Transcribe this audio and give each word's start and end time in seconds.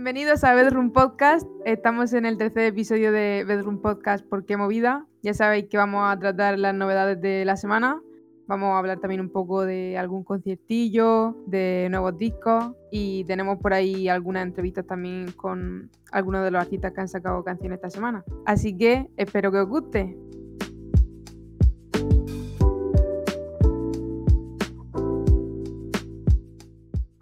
Bienvenidos 0.00 0.44
a 0.44 0.54
Bedroom 0.54 0.92
Podcast. 0.92 1.46
Estamos 1.66 2.14
en 2.14 2.24
el 2.24 2.38
tercer 2.38 2.64
episodio 2.64 3.12
de 3.12 3.44
Bedroom 3.46 3.82
Podcast 3.82 4.24
¿Por 4.24 4.46
qué 4.46 4.56
movida? 4.56 5.06
Ya 5.22 5.34
sabéis 5.34 5.66
que 5.68 5.76
vamos 5.76 6.10
a 6.10 6.18
tratar 6.18 6.58
las 6.58 6.74
novedades 6.74 7.20
de 7.20 7.44
la 7.44 7.58
semana. 7.58 8.00
Vamos 8.46 8.70
a 8.70 8.78
hablar 8.78 8.98
también 8.98 9.20
un 9.20 9.28
poco 9.28 9.66
de 9.66 9.98
algún 9.98 10.24
conciertillo, 10.24 11.36
de 11.46 11.88
nuevos 11.90 12.16
discos 12.16 12.72
y 12.90 13.24
tenemos 13.24 13.58
por 13.58 13.74
ahí 13.74 14.08
algunas 14.08 14.44
entrevistas 14.44 14.86
también 14.86 15.32
con 15.32 15.90
algunos 16.12 16.44
de 16.44 16.50
los 16.50 16.62
artistas 16.62 16.92
que 16.94 17.00
han 17.02 17.08
sacado 17.08 17.44
canciones 17.44 17.76
esta 17.76 17.90
semana. 17.90 18.24
Así 18.46 18.74
que 18.78 19.06
espero 19.18 19.52
que 19.52 19.58
os 19.58 19.68
guste. 19.68 20.16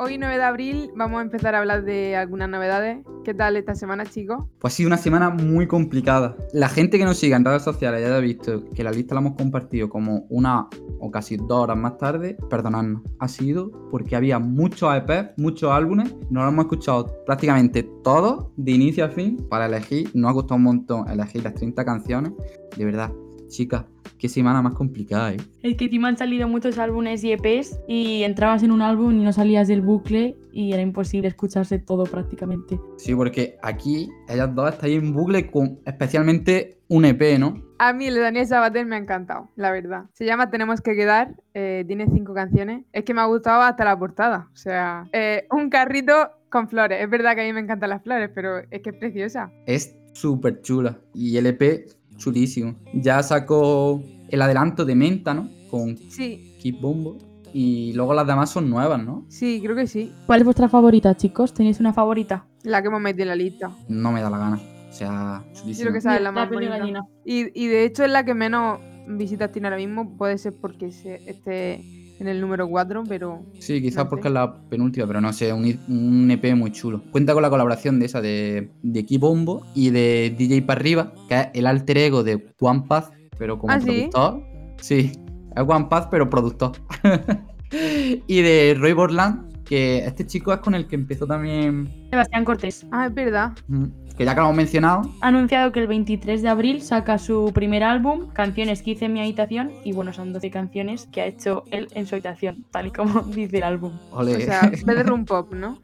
Hoy 0.00 0.16
9 0.16 0.36
de 0.36 0.44
abril 0.44 0.90
vamos 0.94 1.18
a 1.18 1.22
empezar 1.22 1.56
a 1.56 1.58
hablar 1.58 1.82
de 1.82 2.14
algunas 2.14 2.48
novedades. 2.48 3.04
¿Qué 3.24 3.34
tal 3.34 3.56
esta 3.56 3.74
semana, 3.74 4.06
chicos? 4.06 4.44
Pues 4.60 4.72
ha 4.72 4.76
sido 4.76 4.86
una 4.86 4.96
semana 4.96 5.28
muy 5.28 5.66
complicada. 5.66 6.36
La 6.52 6.68
gente 6.68 6.98
que 6.98 7.04
nos 7.04 7.18
siga 7.18 7.36
en 7.36 7.44
redes 7.44 7.62
sociales 7.62 8.00
ya 8.00 8.16
ha 8.16 8.20
visto 8.20 8.62
que 8.76 8.84
la 8.84 8.92
lista 8.92 9.16
la 9.16 9.22
hemos 9.22 9.34
compartido 9.34 9.88
como 9.88 10.24
una 10.28 10.68
o 11.00 11.10
casi 11.10 11.36
dos 11.36 11.50
horas 11.50 11.76
más 11.76 11.98
tarde. 11.98 12.36
Perdonadnos, 12.48 13.02
ha 13.18 13.26
sido 13.26 13.72
porque 13.90 14.14
había 14.14 14.38
muchos 14.38 14.88
EP, 14.94 15.36
muchos 15.36 15.68
álbumes. 15.72 16.14
Nos 16.30 16.44
lo 16.44 16.48
hemos 16.48 16.66
escuchado 16.66 17.24
prácticamente 17.26 17.82
todos, 18.04 18.52
de 18.56 18.70
inicio 18.70 19.04
a 19.04 19.08
fin, 19.08 19.48
para 19.50 19.66
elegir. 19.66 20.12
Nos 20.14 20.30
ha 20.30 20.34
costado 20.34 20.58
un 20.58 20.62
montón 20.62 21.08
elegir 21.10 21.42
las 21.42 21.54
30 21.54 21.84
canciones. 21.84 22.32
De 22.76 22.84
verdad, 22.84 23.10
chicas, 23.48 23.84
qué 24.18 24.28
semana 24.28 24.62
más 24.62 24.74
complicada, 24.74 25.32
¿eh? 25.32 25.38
Es 25.62 25.76
que 25.76 25.86
encima 25.86 26.08
han 26.08 26.16
salido 26.16 26.48
muchos 26.48 26.78
álbumes 26.78 27.24
y 27.24 27.32
EPs 27.32 27.80
y 27.88 28.22
entrabas 28.22 28.62
en 28.62 28.72
un 28.72 28.82
álbum 28.82 29.12
y 29.12 29.24
no 29.24 29.32
salías 29.32 29.68
del 29.68 29.80
bucle 29.80 30.36
y 30.52 30.72
era 30.72 30.82
imposible 30.82 31.28
escucharse 31.28 31.78
todo 31.78 32.04
prácticamente. 32.04 32.80
Sí, 32.96 33.14
porque 33.14 33.56
aquí 33.62 34.08
ellas 34.28 34.54
dos 34.54 34.74
están 34.74 34.90
en 34.90 35.12
bucle 35.12 35.50
con 35.50 35.80
especialmente 35.84 36.78
un 36.88 37.04
EP, 37.04 37.38
¿no? 37.38 37.62
A 37.78 37.92
mí 37.92 38.06
el 38.06 38.14
de 38.14 38.20
Daniel 38.20 38.46
Sabater 38.46 38.84
me 38.86 38.96
ha 38.96 38.98
encantado, 38.98 39.50
la 39.54 39.70
verdad. 39.70 40.04
Se 40.12 40.24
llama 40.24 40.50
Tenemos 40.50 40.80
que 40.80 40.96
quedar, 40.96 41.34
eh, 41.54 41.84
tiene 41.86 42.06
cinco 42.12 42.34
canciones. 42.34 42.84
Es 42.92 43.04
que 43.04 43.14
me 43.14 43.20
ha 43.20 43.26
gustado 43.26 43.62
hasta 43.62 43.84
la 43.84 43.96
portada. 43.98 44.48
O 44.52 44.56
sea, 44.56 45.04
eh, 45.12 45.46
un 45.50 45.70
carrito 45.70 46.30
con 46.48 46.68
flores. 46.68 47.00
Es 47.02 47.10
verdad 47.10 47.34
que 47.34 47.42
a 47.42 47.44
mí 47.44 47.52
me 47.52 47.60
encantan 47.60 47.90
las 47.90 48.02
flores, 48.02 48.30
pero 48.34 48.58
es 48.70 48.82
que 48.82 48.90
es 48.90 48.96
preciosa. 48.96 49.52
Es 49.66 49.96
súper 50.12 50.60
chula. 50.62 50.98
Y 51.14 51.36
el 51.36 51.46
EP 51.46 51.86
chulísimo. 52.18 52.74
Ya 52.92 53.22
sacó 53.22 54.02
el 54.28 54.42
adelanto 54.42 54.84
de 54.84 54.94
Menta, 54.94 55.32
¿no? 55.32 55.48
Con 55.70 55.96
Sí, 55.96 56.54
Keep 56.60 56.80
Bombo. 56.80 57.16
Y 57.54 57.94
luego 57.94 58.12
las 58.12 58.26
demás 58.26 58.50
son 58.50 58.68
nuevas, 58.68 59.02
¿no? 59.02 59.24
sí, 59.28 59.58
creo 59.62 59.74
que 59.74 59.86
sí. 59.86 60.12
¿Cuál 60.26 60.40
es 60.40 60.44
vuestra 60.44 60.68
favorita, 60.68 61.16
chicos? 61.16 61.54
¿Tenéis 61.54 61.80
una 61.80 61.94
favorita? 61.94 62.46
La 62.62 62.82
que 62.82 62.88
hemos 62.88 63.00
metido 63.00 63.22
en 63.22 63.28
la 63.28 63.36
lista. 63.36 63.70
No 63.88 64.12
me 64.12 64.20
da 64.20 64.28
la 64.28 64.36
gana. 64.36 64.60
O 64.90 64.92
sea, 64.92 65.44
chulísimo. 65.54 65.84
creo 65.84 65.92
que 65.92 65.98
esa 65.98 66.16
es 66.16 66.22
la 66.22 66.30
más 66.32 66.48
piel 66.48 66.60
de 66.60 66.66
bonita. 66.66 66.78
gallina. 66.80 67.00
Y, 67.24 67.46
y 67.58 67.66
de 67.68 67.84
hecho 67.84 68.04
es 68.04 68.10
la 68.10 68.24
que 68.24 68.34
menos 68.34 68.80
visitas 69.08 69.50
tiene 69.50 69.68
ahora 69.68 69.78
mismo. 69.78 70.16
Puede 70.18 70.36
ser 70.36 70.54
porque 70.60 70.92
se, 70.92 71.16
esté 71.28 72.07
en 72.20 72.28
el 72.28 72.40
número 72.40 72.68
4, 72.68 73.04
pero 73.08 73.44
Sí, 73.58 73.80
quizás 73.80 74.04
No 74.04 74.10
porque 74.10 74.22
sé. 74.24 74.28
es 74.28 74.34
la 74.34 74.54
penúltima, 74.68 75.06
pero 75.06 75.20
no 75.20 75.32
sé, 75.32 75.52
un, 75.52 75.64
un 75.88 76.30
EP 76.30 76.54
muy 76.56 76.72
chulo. 76.72 77.02
Cuenta 77.10 77.32
con 77.34 77.42
la 77.42 77.50
colaboración 77.50 77.98
de 78.00 78.06
esa 78.06 78.20
de, 78.20 78.70
de 78.82 79.06
Keep 79.06 79.20
Bombo 79.20 79.64
y 79.74 79.90
de 79.90 80.34
DJ 80.36 80.62
para 80.62 80.80
arriba, 80.80 81.12
que 81.28 81.34
es 81.40 81.48
el 81.54 81.66
alter 81.66 81.98
ego 81.98 82.22
de 82.24 82.44
One 82.60 82.84
Path, 82.88 83.12
pero 83.38 83.58
como 83.58 83.72
¿Ah, 83.72 83.78
productor. 83.78 84.42
Sí, 84.80 85.12
es 85.56 85.62
One 85.66 85.86
Path, 85.88 86.08
pero 86.10 86.28
productor. 86.28 86.72
y 88.26 88.42
de 88.42 88.76
Roy 88.78 88.92
Borland, 88.92 89.62
que 89.64 89.98
este 89.98 90.26
chico 90.26 90.52
es 90.52 90.60
con 90.60 90.74
el 90.74 90.86
que 90.86 90.96
empezó 90.96 91.26
también. 91.26 91.88
Sebastián 92.10 92.44
Cortés 92.44 92.86
Ah, 92.90 93.06
es 93.06 93.14
verdad. 93.14 93.52
mm, 93.68 93.84
Que 94.18 94.24
ya 94.24 94.34
que 94.34 94.40
lo 94.40 94.46
hemos 94.46 94.56
mencionado, 94.56 95.02
ha 95.20 95.28
anunciado 95.28 95.70
que 95.70 95.78
el 95.78 95.86
23 95.86 96.42
de 96.42 96.48
abril 96.48 96.82
saca 96.82 97.18
su 97.18 97.52
primer 97.54 97.84
álbum, 97.84 98.26
Canciones 98.32 98.82
que 98.82 98.90
hice 98.90 99.04
en 99.04 99.12
mi 99.12 99.20
habitación, 99.20 99.70
y 99.84 99.92
bueno, 99.92 100.12
son 100.12 100.32
12 100.32 100.50
canciones 100.50 101.06
que 101.12 101.20
ha 101.20 101.26
hecho 101.26 101.62
él 101.70 101.86
en 101.92 102.04
su 102.06 102.16
habitación, 102.16 102.64
tal 102.72 102.88
y 102.88 102.90
como 102.90 103.20
dice 103.34 103.58
el 103.58 103.62
álbum. 103.62 103.92
O 104.10 104.24
sea, 104.24 104.72
Bedroom 104.84 105.24
Pop, 105.24 105.52
¿no? 105.52 105.78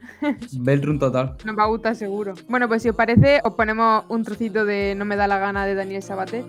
Bedroom 0.51 0.99
total. 0.99 1.37
Nos 1.45 1.57
va 1.57 1.63
a 1.63 1.67
gustar 1.67 1.95
seguro. 1.95 2.33
Bueno, 2.49 2.67
pues 2.67 2.83
si 2.83 2.89
os 2.89 2.95
parece, 2.97 3.39
os 3.41 3.53
ponemos 3.53 4.03
un 4.09 4.23
trocito 4.23 4.65
de 4.65 4.95
No 4.95 5.05
me 5.05 5.15
da 5.15 5.27
la 5.27 5.39
gana 5.39 5.65
de 5.65 5.75
Daniel 5.75 6.03
Sabater. 6.03 6.43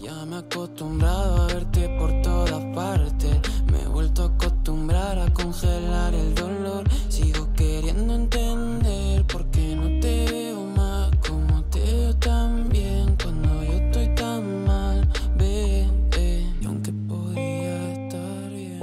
Ya 0.00 0.24
me 0.24 0.36
he 0.36 0.38
acostumbrado 0.38 1.42
a 1.42 1.46
verte 1.46 1.88
por 1.98 2.22
todas 2.22 2.64
partes. 2.74 3.38
Me 3.70 3.82
he 3.82 3.88
vuelto 3.88 4.22
a 4.22 4.26
acostumbrar 4.26 5.18
a 5.18 5.30
congelar 5.34 6.14
el 6.14 6.34
dolor. 6.34 6.84
Sigo 7.08 7.52
queriendo 7.54 8.14
entender 8.14 8.43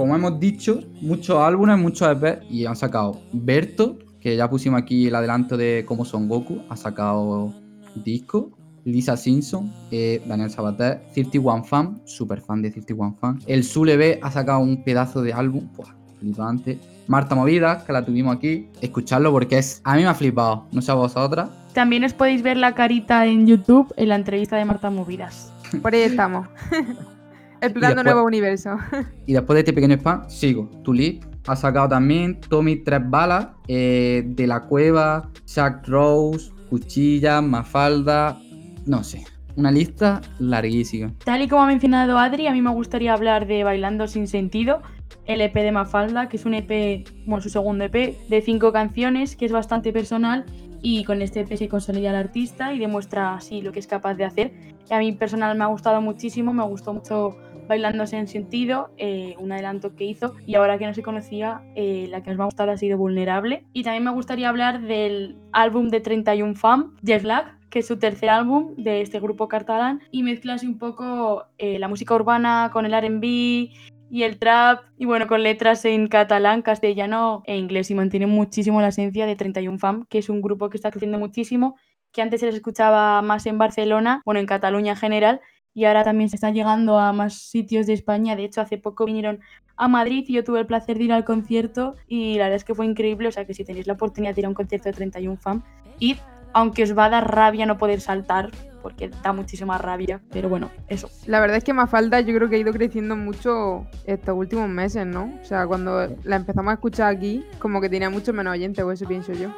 Como 0.02 0.16
hemos 0.16 0.40
dicho, 0.40 0.80
muchos 1.00 1.38
álbumes, 1.38 1.78
muchos 1.78 2.08
EP 2.10 2.42
y 2.50 2.66
han 2.66 2.74
sacado 2.74 3.22
Berto, 3.32 4.00
que 4.18 4.34
ya 4.34 4.50
pusimos 4.50 4.82
aquí 4.82 5.06
el 5.06 5.14
adelanto 5.14 5.56
de 5.56 5.84
cómo 5.86 6.04
son 6.04 6.26
Goku, 6.26 6.60
ha 6.68 6.76
sacado 6.76 7.54
disco. 7.94 8.50
Lisa 8.84 9.16
Simpson, 9.16 9.72
eh, 9.92 10.20
Daniel 10.26 10.50
Sabater, 10.50 11.02
31 11.14 11.62
Fan, 11.62 12.02
super 12.04 12.40
fan 12.40 12.62
de 12.62 12.72
31 12.72 13.16
Fan. 13.20 13.38
El 13.46 13.62
Sule 13.62 13.96
B 13.96 14.18
ha 14.20 14.32
sacado 14.32 14.58
un 14.58 14.82
pedazo 14.82 15.22
de 15.22 15.34
álbum, 15.34 15.68
pues, 15.76 15.88
flipante. 16.18 16.80
Marta 17.06 17.36
Movidas, 17.36 17.84
que 17.84 17.92
la 17.92 18.04
tuvimos 18.04 18.34
aquí, 18.34 18.66
escucharlo 18.80 19.30
porque 19.30 19.58
es. 19.58 19.82
A 19.84 19.94
mí 19.94 20.02
me 20.02 20.08
ha 20.08 20.14
flipado, 20.14 20.66
no 20.72 20.82
sé 20.82 20.90
a 20.90 20.94
vosotras. 20.94 21.48
También 21.74 22.02
os 22.02 22.12
podéis 22.12 22.42
ver 22.42 22.56
la 22.56 22.74
carita 22.74 23.24
en 23.26 23.46
YouTube 23.46 23.94
en 23.96 24.08
la 24.08 24.16
entrevista 24.16 24.56
de 24.56 24.64
Marta 24.64 24.90
Movidas. 24.90 25.52
Por 25.80 25.94
ahí 25.94 26.00
estamos. 26.00 26.48
Explorando 27.62 27.96
después- 28.02 28.14
nuevo 28.14 28.26
universo. 28.26 28.76
Y 29.26 29.32
después 29.32 29.54
de 29.54 29.60
este 29.60 29.72
pequeño 29.72 29.94
spam, 29.96 30.28
sigo. 30.28 30.68
Tulip 30.82 31.22
ha 31.46 31.56
sacado 31.56 31.88
también 31.88 32.40
Tommy 32.40 32.76
Tres 32.76 33.00
Balas, 33.04 33.48
eh, 33.68 34.22
De 34.26 34.46
la 34.46 34.60
Cueva, 34.66 35.30
Jack 35.46 35.86
Rose, 35.88 36.50
Cuchilla, 36.68 37.40
Mafalda, 37.40 38.38
no 38.86 39.02
sé. 39.04 39.24
Una 39.56 39.70
lista 39.70 40.20
larguísima. 40.38 41.12
Tal 41.24 41.42
y 41.42 41.48
como 41.48 41.62
ha 41.62 41.66
mencionado 41.66 42.18
Adri, 42.18 42.46
a 42.46 42.52
mí 42.52 42.62
me 42.62 42.70
gustaría 42.70 43.12
hablar 43.12 43.46
de 43.46 43.64
Bailando 43.64 44.08
sin 44.08 44.26
sentido, 44.26 44.80
el 45.26 45.40
EP 45.42 45.54
de 45.54 45.72
Mafalda, 45.72 46.28
que 46.28 46.36
es 46.38 46.46
un 46.46 46.54
EP, 46.54 47.04
bueno, 47.26 47.42
su 47.42 47.50
segundo 47.50 47.84
EP, 47.84 48.16
de 48.28 48.40
cinco 48.42 48.72
canciones, 48.72 49.36
que 49.36 49.44
es 49.44 49.52
bastante 49.52 49.92
personal 49.92 50.46
y 50.80 51.04
con 51.04 51.20
este 51.22 51.40
EP 51.40 51.56
se 51.56 51.68
consolida 51.68 52.10
el 52.10 52.16
artista 52.16 52.72
y 52.72 52.78
demuestra 52.78 53.34
así 53.34 53.60
lo 53.60 53.72
que 53.72 53.78
es 53.78 53.86
capaz 53.86 54.14
de 54.14 54.24
hacer. 54.24 54.52
Y 54.90 54.94
a 54.94 54.98
mí 54.98 55.12
personal 55.12 55.56
me 55.56 55.64
ha 55.64 55.68
gustado 55.68 56.00
muchísimo, 56.00 56.52
me 56.54 56.64
gustó 56.64 56.94
mucho 56.94 57.36
Bailando 57.68 58.06
sin 58.06 58.26
sentido, 58.26 58.90
eh, 58.96 59.34
un 59.38 59.52
adelanto 59.52 59.94
que 59.94 60.04
hizo. 60.04 60.34
Y 60.46 60.54
ahora 60.54 60.78
que 60.78 60.86
no 60.86 60.94
se 60.94 61.02
conocía, 61.02 61.62
eh, 61.74 62.06
la 62.10 62.22
que 62.22 62.30
más 62.30 62.36
me 62.36 62.42
ha 62.42 62.46
gustado 62.46 62.70
ha 62.72 62.76
sido 62.76 62.98
Vulnerable. 62.98 63.64
Y 63.72 63.82
también 63.82 64.04
me 64.04 64.10
gustaría 64.10 64.48
hablar 64.48 64.82
del 64.82 65.36
álbum 65.52 65.88
de 65.88 66.00
31 66.00 66.54
Fam, 66.54 66.96
Jet 67.02 67.22
Lag, 67.22 67.58
que 67.70 67.80
es 67.80 67.86
su 67.86 67.98
tercer 67.98 68.28
álbum 68.28 68.74
de 68.76 69.00
este 69.00 69.20
grupo 69.20 69.48
catalán. 69.48 70.00
Y 70.10 70.22
mezcla 70.22 70.54
así 70.54 70.66
un 70.66 70.78
poco 70.78 71.46
eh, 71.58 71.78
la 71.78 71.88
música 71.88 72.14
urbana 72.14 72.70
con 72.72 72.84
el 72.86 72.92
RB 72.92 73.24
y 73.24 74.22
el 74.24 74.38
trap. 74.38 74.84
Y 74.98 75.06
bueno, 75.06 75.26
con 75.26 75.42
letras 75.42 75.84
en 75.84 76.08
catalán, 76.08 76.62
castellano 76.62 77.42
e 77.46 77.56
inglés. 77.56 77.90
Y 77.90 77.94
mantiene 77.94 78.26
muchísimo 78.26 78.80
la 78.80 78.88
esencia 78.88 79.26
de 79.26 79.36
31 79.36 79.78
Fam, 79.78 80.04
que 80.08 80.18
es 80.18 80.28
un 80.28 80.42
grupo 80.42 80.68
que 80.68 80.76
está 80.76 80.90
creciendo 80.90 81.18
muchísimo, 81.18 81.76
que 82.12 82.22
antes 82.22 82.40
se 82.40 82.46
les 82.46 82.54
escuchaba 82.56 83.22
más 83.22 83.46
en 83.46 83.56
Barcelona, 83.56 84.20
bueno, 84.24 84.38
en 84.40 84.46
Cataluña 84.46 84.92
en 84.92 84.98
general 84.98 85.40
y 85.74 85.84
ahora 85.84 86.04
también 86.04 86.28
se 86.28 86.36
están 86.36 86.54
llegando 86.54 86.98
a 86.98 87.12
más 87.12 87.34
sitios 87.34 87.86
de 87.86 87.94
España. 87.94 88.36
De 88.36 88.44
hecho, 88.44 88.60
hace 88.60 88.78
poco 88.78 89.04
vinieron 89.04 89.40
a 89.76 89.88
Madrid 89.88 90.24
y 90.28 90.34
yo 90.34 90.44
tuve 90.44 90.60
el 90.60 90.66
placer 90.66 90.98
de 90.98 91.04
ir 91.04 91.12
al 91.12 91.24
concierto 91.24 91.94
y 92.06 92.34
la 92.34 92.44
verdad 92.44 92.56
es 92.56 92.64
que 92.64 92.74
fue 92.74 92.86
increíble. 92.86 93.28
O 93.28 93.32
sea 93.32 93.44
que 93.46 93.54
si 93.54 93.64
tenéis 93.64 93.86
la 93.86 93.94
oportunidad 93.94 94.34
de 94.34 94.42
ir 94.42 94.46
a 94.46 94.48
un 94.48 94.54
concierto 94.54 94.88
de 94.88 94.92
31 94.92 95.36
Fam, 95.38 95.62
id, 95.98 96.16
aunque 96.52 96.82
os 96.82 96.96
va 96.96 97.06
a 97.06 97.10
dar 97.10 97.34
rabia 97.34 97.64
no 97.64 97.78
poder 97.78 98.00
saltar, 98.00 98.50
porque 98.82 99.10
da 99.22 99.32
muchísima 99.32 99.78
rabia. 99.78 100.20
Pero 100.30 100.48
bueno, 100.48 100.70
eso. 100.88 101.08
La 101.26 101.40
verdad 101.40 101.56
es 101.56 101.64
que 101.64 101.72
Mafalda 101.72 102.20
yo 102.20 102.34
creo 102.34 102.48
que 102.50 102.56
ha 102.56 102.58
ido 102.58 102.72
creciendo 102.72 103.16
mucho 103.16 103.86
estos 104.04 104.36
últimos 104.36 104.68
meses, 104.68 105.06
¿no? 105.06 105.32
O 105.40 105.44
sea, 105.44 105.66
cuando 105.66 106.08
la 106.24 106.36
empezamos 106.36 106.70
a 106.70 106.74
escuchar 106.74 107.14
aquí, 107.14 107.44
como 107.58 107.80
que 107.80 107.88
tenía 107.88 108.10
mucho 108.10 108.32
menos 108.32 108.52
oyentes, 108.52 108.84
o 108.84 108.92
eso 108.92 109.06
pienso 109.06 109.32
yo. 109.32 109.48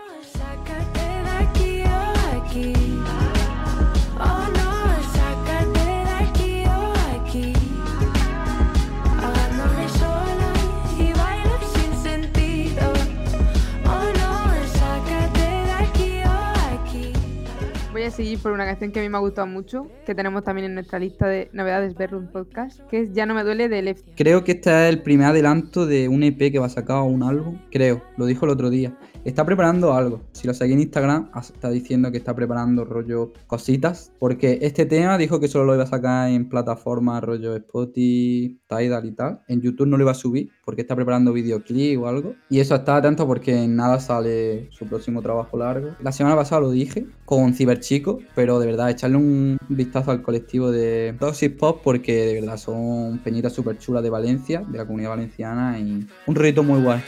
Seguir 18.14 18.38
por 18.38 18.52
una 18.52 18.64
canción 18.64 18.92
que 18.92 19.00
a 19.00 19.02
mí 19.02 19.08
me 19.08 19.16
ha 19.16 19.20
gustado 19.20 19.46
mucho, 19.46 19.88
que 20.06 20.14
tenemos 20.14 20.44
también 20.44 20.66
en 20.66 20.74
nuestra 20.74 20.98
lista 20.98 21.26
de 21.26 21.50
novedades 21.52 21.94
Bedroom 21.94 22.28
Podcast, 22.28 22.80
que 22.88 23.00
es 23.00 23.12
Ya 23.12 23.26
no 23.26 23.34
me 23.34 23.42
duele 23.42 23.68
de 23.68 23.82
Left. 23.82 24.04
Creo 24.16 24.44
que 24.44 24.52
este 24.52 24.70
es 24.70 24.94
el 24.94 25.02
primer 25.02 25.26
adelanto 25.26 25.86
de 25.86 26.08
un 26.08 26.22
EP 26.22 26.52
que 26.52 26.58
va 26.58 26.66
a 26.66 26.70
sacar 26.70 26.98
o 26.98 27.04
un 27.04 27.22
álbum. 27.22 27.58
Creo, 27.70 28.02
lo 28.16 28.26
dijo 28.26 28.44
el 28.44 28.52
otro 28.52 28.70
día. 28.70 28.96
Está 29.24 29.46
preparando 29.46 29.94
algo. 29.94 30.20
Si 30.32 30.46
lo 30.46 30.52
seguís 30.52 30.74
en 30.74 30.80
Instagram, 30.82 31.30
está 31.34 31.70
diciendo 31.70 32.12
que 32.12 32.18
está 32.18 32.34
preparando 32.34 32.84
rollo 32.84 33.32
cositas. 33.46 34.12
Porque 34.18 34.58
este 34.60 34.84
tema 34.84 35.16
dijo 35.16 35.40
que 35.40 35.48
solo 35.48 35.64
lo 35.64 35.74
iba 35.74 35.84
a 35.84 35.86
sacar 35.86 36.28
en 36.28 36.46
plataformas 36.50 37.24
rollo 37.24 37.56
Spotify, 37.56 38.60
Tidal 38.68 39.06
y 39.06 39.12
tal. 39.12 39.40
En 39.48 39.62
YouTube 39.62 39.86
no 39.86 39.96
lo 39.96 40.02
iba 40.02 40.10
a 40.10 40.14
subir 40.14 40.50
porque 40.62 40.82
está 40.82 40.94
preparando 40.94 41.32
videoclip 41.32 42.02
o 42.02 42.06
algo. 42.06 42.34
Y 42.50 42.60
eso 42.60 42.74
está 42.74 42.96
atento 42.96 43.26
porque 43.26 43.64
en 43.64 43.76
nada 43.76 43.98
sale 43.98 44.68
su 44.70 44.86
próximo 44.86 45.22
trabajo 45.22 45.56
largo. 45.56 45.96
La 46.02 46.12
semana 46.12 46.36
pasada 46.36 46.60
lo 46.60 46.70
dije 46.70 47.06
con 47.24 47.54
Ciberchico, 47.54 48.18
pero 48.34 48.58
de 48.58 48.66
verdad, 48.66 48.90
echarle 48.90 49.16
un 49.16 49.56
vistazo 49.70 50.10
al 50.10 50.20
colectivo 50.20 50.70
de 50.70 51.16
Toxic 51.18 51.56
Pop 51.56 51.80
porque 51.82 52.26
de 52.26 52.40
verdad 52.42 52.58
son 52.58 53.20
peñitas 53.24 53.54
súper 53.54 53.78
chulas 53.78 54.02
de 54.02 54.10
Valencia, 54.10 54.62
de 54.68 54.76
la 54.76 54.84
comunidad 54.84 55.10
valenciana 55.10 55.78
y 55.78 56.06
un 56.26 56.34
rollito 56.34 56.62
muy 56.62 56.82
guay. 56.82 57.00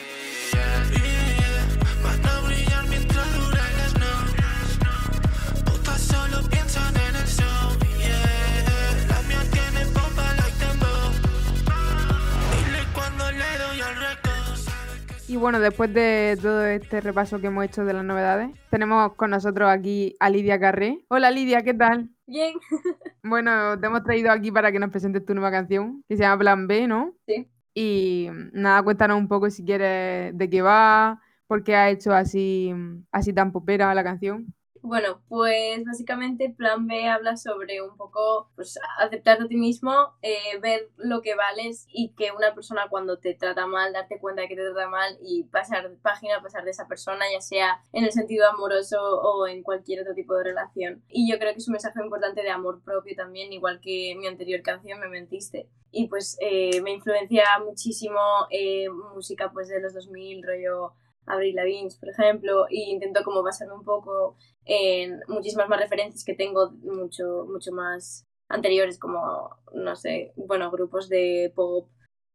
Y 15.36 15.38
bueno, 15.38 15.60
después 15.60 15.92
de 15.92 16.38
todo 16.40 16.64
este 16.64 17.02
repaso 17.02 17.38
que 17.38 17.48
hemos 17.48 17.62
hecho 17.66 17.84
de 17.84 17.92
las 17.92 18.02
novedades, 18.02 18.48
tenemos 18.70 19.12
con 19.16 19.28
nosotros 19.28 19.68
aquí 19.68 20.16
a 20.18 20.30
Lidia 20.30 20.58
Carré. 20.58 21.04
Hola 21.08 21.30
Lidia, 21.30 21.62
¿qué 21.62 21.74
tal? 21.74 22.08
Bien, 22.26 22.54
Bueno, 23.22 23.78
te 23.78 23.86
hemos 23.86 24.02
traído 24.02 24.32
aquí 24.32 24.50
para 24.50 24.72
que 24.72 24.78
nos 24.78 24.88
presentes 24.88 25.26
tu 25.26 25.34
nueva 25.34 25.50
canción, 25.50 26.02
que 26.08 26.16
se 26.16 26.22
llama 26.22 26.38
Plan 26.38 26.66
B, 26.66 26.88
¿no? 26.88 27.12
Sí. 27.26 27.50
Y 27.74 28.30
nada, 28.54 28.82
cuéntanos 28.82 29.18
un 29.18 29.28
poco 29.28 29.50
si 29.50 29.62
quieres 29.62 30.34
de 30.34 30.48
qué 30.48 30.62
va, 30.62 31.20
por 31.46 31.62
qué 31.62 31.76
ha 31.76 31.90
hecho 31.90 32.14
así, 32.14 32.72
así 33.12 33.34
tan 33.34 33.52
popera 33.52 33.92
la 33.94 34.04
canción. 34.04 34.54
Bueno, 34.86 35.20
pues 35.28 35.84
básicamente 35.84 36.54
Plan 36.56 36.86
B 36.86 37.08
habla 37.08 37.36
sobre 37.36 37.82
un 37.82 37.96
poco 37.96 38.50
pues, 38.54 38.78
aceptarte 38.98 39.44
a 39.44 39.48
ti 39.48 39.56
mismo, 39.56 40.14
eh, 40.22 40.58
ver 40.60 40.90
lo 40.96 41.22
que 41.22 41.34
vales 41.34 41.86
y 41.92 42.10
que 42.10 42.30
una 42.30 42.54
persona 42.54 42.88
cuando 42.88 43.18
te 43.18 43.34
trata 43.34 43.66
mal, 43.66 43.92
darte 43.92 44.20
cuenta 44.20 44.42
de 44.42 44.48
que 44.48 44.56
te 44.56 44.62
trata 44.62 44.88
mal 44.88 45.18
y 45.20 45.44
pasar 45.44 45.90
página, 46.02 46.40
pasar 46.40 46.64
de 46.64 46.70
esa 46.70 46.86
persona, 46.86 47.24
ya 47.32 47.40
sea 47.40 47.80
en 47.92 48.04
el 48.04 48.12
sentido 48.12 48.48
amoroso 48.48 49.00
o 49.00 49.48
en 49.48 49.62
cualquier 49.62 50.02
otro 50.02 50.14
tipo 50.14 50.34
de 50.34 50.44
relación. 50.44 51.02
Y 51.08 51.30
yo 51.30 51.38
creo 51.38 51.52
que 51.52 51.58
es 51.58 51.68
un 51.68 51.72
mensaje 51.72 52.00
importante 52.00 52.42
de 52.42 52.50
amor 52.50 52.80
propio 52.82 53.16
también, 53.16 53.52
igual 53.52 53.80
que 53.80 54.14
mi 54.16 54.26
anterior 54.26 54.62
canción, 54.62 55.00
Me 55.00 55.08
Mentiste. 55.08 55.68
Y 55.90 56.08
pues 56.08 56.36
eh, 56.40 56.80
me 56.82 56.92
influencia 56.92 57.44
muchísimo 57.64 58.20
eh, 58.50 58.88
música 58.88 59.50
pues 59.52 59.68
de 59.68 59.80
los 59.80 59.94
2000, 59.94 60.42
rollo 60.42 60.92
Avril 61.26 61.56
Lavigne, 61.56 61.90
por 61.98 62.08
ejemplo, 62.08 62.66
y 62.70 62.90
intento 62.90 63.22
como 63.24 63.42
basarme 63.42 63.74
un 63.74 63.84
poco 63.84 64.36
en 64.64 65.20
muchísimas 65.28 65.68
más 65.68 65.80
referencias 65.80 66.24
que 66.24 66.34
tengo 66.34 66.70
mucho, 66.82 67.46
mucho 67.48 67.72
más 67.72 68.24
anteriores, 68.48 68.98
como, 68.98 69.50
no 69.74 69.96
sé, 69.96 70.32
bueno, 70.36 70.70
grupos 70.70 71.08
de 71.08 71.52
pop, 71.54 71.88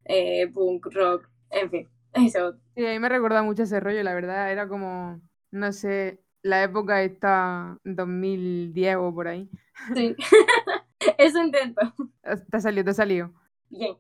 eh, 0.06 0.48
punk, 0.54 0.88
rock, 0.92 1.28
en 1.50 1.70
fin, 1.70 1.90
eso. 2.14 2.56
Sí, 2.76 2.86
a 2.86 2.90
mí 2.90 3.00
me 3.00 3.10
recuerda 3.10 3.44
mucho 3.44 3.64
ese 3.64 3.80
rollo, 3.80 4.04
la 4.04 4.14
verdad, 4.14 4.52
era 4.52 4.68
como, 4.68 5.22
no 5.52 5.72
sé, 5.72 6.22
la 6.42 6.64
época 6.64 7.04
esta 7.04 7.78
2010 7.84 8.98
o 8.98 9.14
por 9.14 9.28
ahí. 9.28 9.50
Sí, 9.94 10.16
eso 11.18 11.44
intento. 11.44 11.82
Te 12.24 12.58
ha 12.58 12.60
salido, 12.60 12.86
te 12.86 12.92
ha 12.92 12.94
salido. 12.94 13.32
Bien. 13.70 13.96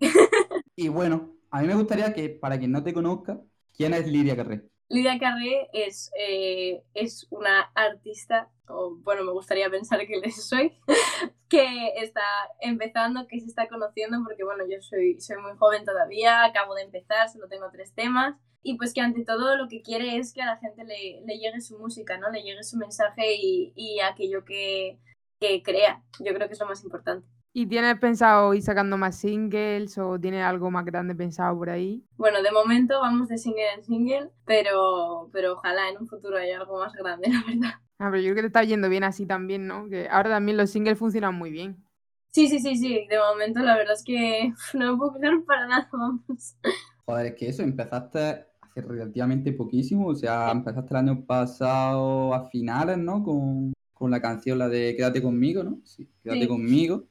Y 0.76 0.90
bueno, 0.90 1.36
a 1.50 1.62
mí 1.62 1.68
me 1.68 1.76
gustaría 1.76 2.14
que, 2.14 2.30
para 2.30 2.58
quien 2.58 2.72
no 2.72 2.84
te 2.84 2.94
conozca, 2.94 3.40
¿quién 3.76 3.94
es 3.94 4.08
Lidia 4.08 4.36
Carré? 4.36 4.64
Lidia 4.92 5.18
Carré 5.20 5.70
es, 5.72 6.12
eh, 6.20 6.84
es 6.94 7.26
una 7.30 7.62
artista, 7.76 8.50
o 8.68 8.98
bueno, 8.98 9.24
me 9.24 9.32
gustaría 9.32 9.70
pensar 9.70 10.06
que 10.06 10.18
lo 10.18 10.30
soy, 10.32 10.78
que 11.48 11.94
está 11.96 12.22
empezando, 12.60 13.26
que 13.28 13.40
se 13.40 13.48
está 13.48 13.70
conociendo, 13.70 14.18
porque 14.26 14.44
bueno, 14.44 14.66
yo 14.70 14.82
soy, 14.82 15.20
soy 15.22 15.38
muy 15.38 15.58
joven 15.58 15.86
todavía, 15.86 16.44
acabo 16.44 16.76
de 16.76 16.84
empezar, 16.84 17.30
solo 17.30 17.48
tengo 17.48 17.70
tres 17.72 17.94
temas, 17.94 18.36
y 18.64 18.76
pues 18.76 18.94
que 18.94 19.00
ante 19.00 19.24
todo 19.24 19.56
lo 19.56 19.70
que 19.70 19.82
quiere 19.82 20.18
es 20.18 20.34
que 20.34 20.42
a 20.42 20.46
la 20.46 20.58
gente 20.58 20.84
le, 20.84 21.22
le 21.26 21.38
llegue 21.40 21.62
su 21.62 21.80
música, 21.80 22.18
¿no? 22.18 22.30
Le 22.30 22.44
llegue 22.44 22.64
su 22.64 22.78
mensaje 22.78 23.36
y, 23.36 23.72
y 23.76 24.02
aquello 24.02 24.44
que, 24.44 25.00
que 25.40 25.64
crea. 25.64 26.04
Yo 26.20 26.34
creo 26.34 26.48
que 26.48 26.54
es 26.54 26.60
lo 26.60 26.68
más 26.68 26.84
importante. 26.84 27.26
¿Y 27.54 27.66
tienes 27.68 28.00
pensado 28.00 28.54
ir 28.54 28.62
sacando 28.64 28.98
más 28.98 29.18
singles 29.18 29.98
o 29.98 30.20
tienes 30.20 30.44
algo 30.44 30.72
más 30.72 30.86
grande 30.86 31.16
pensado 31.16 31.58
por 31.58 31.70
ahí? 31.70 32.04
Bueno, 32.16 32.42
de 32.42 32.52
momento 32.54 33.02
vamos 33.02 33.28
de 33.30 33.38
single 33.38 33.74
en 33.74 33.84
single, 33.84 34.30
pero, 34.46 35.30
pero 35.34 35.54
ojalá 35.54 35.90
en 35.90 35.98
un 35.98 36.08
futuro 36.08 36.38
haya 36.38 36.58
algo 36.60 36.80
más 36.80 36.94
grande, 36.94 37.28
la 37.30 37.44
verdad. 37.46 37.82
Ah, 38.00 38.10
pero 38.12 38.18
yo 38.22 38.32
creo 38.34 38.36
que 38.36 38.42
te 38.42 38.48
está 38.48 38.64
yendo 38.64 38.90
bien 38.90 39.04
así 39.04 39.26
también, 39.26 39.68
¿no? 39.68 39.88
Que 39.90 40.08
ahora 40.10 40.30
también 40.32 40.58
los 40.58 40.72
singles 40.72 40.98
funcionan 40.98 41.36
muy 41.36 41.52
bien. 41.52 41.86
Sí, 42.32 42.48
sí, 42.48 42.60
sí, 42.60 42.76
sí. 42.78 43.08
De 43.10 43.18
momento 43.20 43.60
la 43.60 43.76
verdad 43.78 43.94
es 43.96 44.04
que 44.04 44.54
no 44.74 44.92
me 44.94 44.98
puedo 44.98 45.14
quejar 45.20 45.44
para 45.46 45.68
nada, 45.68 45.90
vamos. 45.94 46.56
Joder, 47.06 47.28
es 47.28 47.36
que 47.36 47.50
eso, 47.50 47.64
empezaste 47.64 48.20
hace 48.62 48.82
relativamente 48.82 49.52
poquísimo, 49.54 50.08
o 50.08 50.16
sea, 50.16 50.52
empezaste 50.52 50.94
el 50.94 50.98
año 50.98 51.26
pasado 51.26 52.34
a 52.34 52.50
finales, 52.50 52.98
¿no? 52.98 53.24
Con, 53.24 53.74
con 53.94 54.12
la 54.12 54.22
canción, 54.22 54.60
la 54.60 54.70
de 54.70 54.96
Quédate 54.96 55.22
conmigo, 55.22 55.64
¿no? 55.64 55.82
Sí, 55.84 56.10
Quédate 56.24 56.48
Sí. 56.48 56.48
conmigo. 56.48 57.08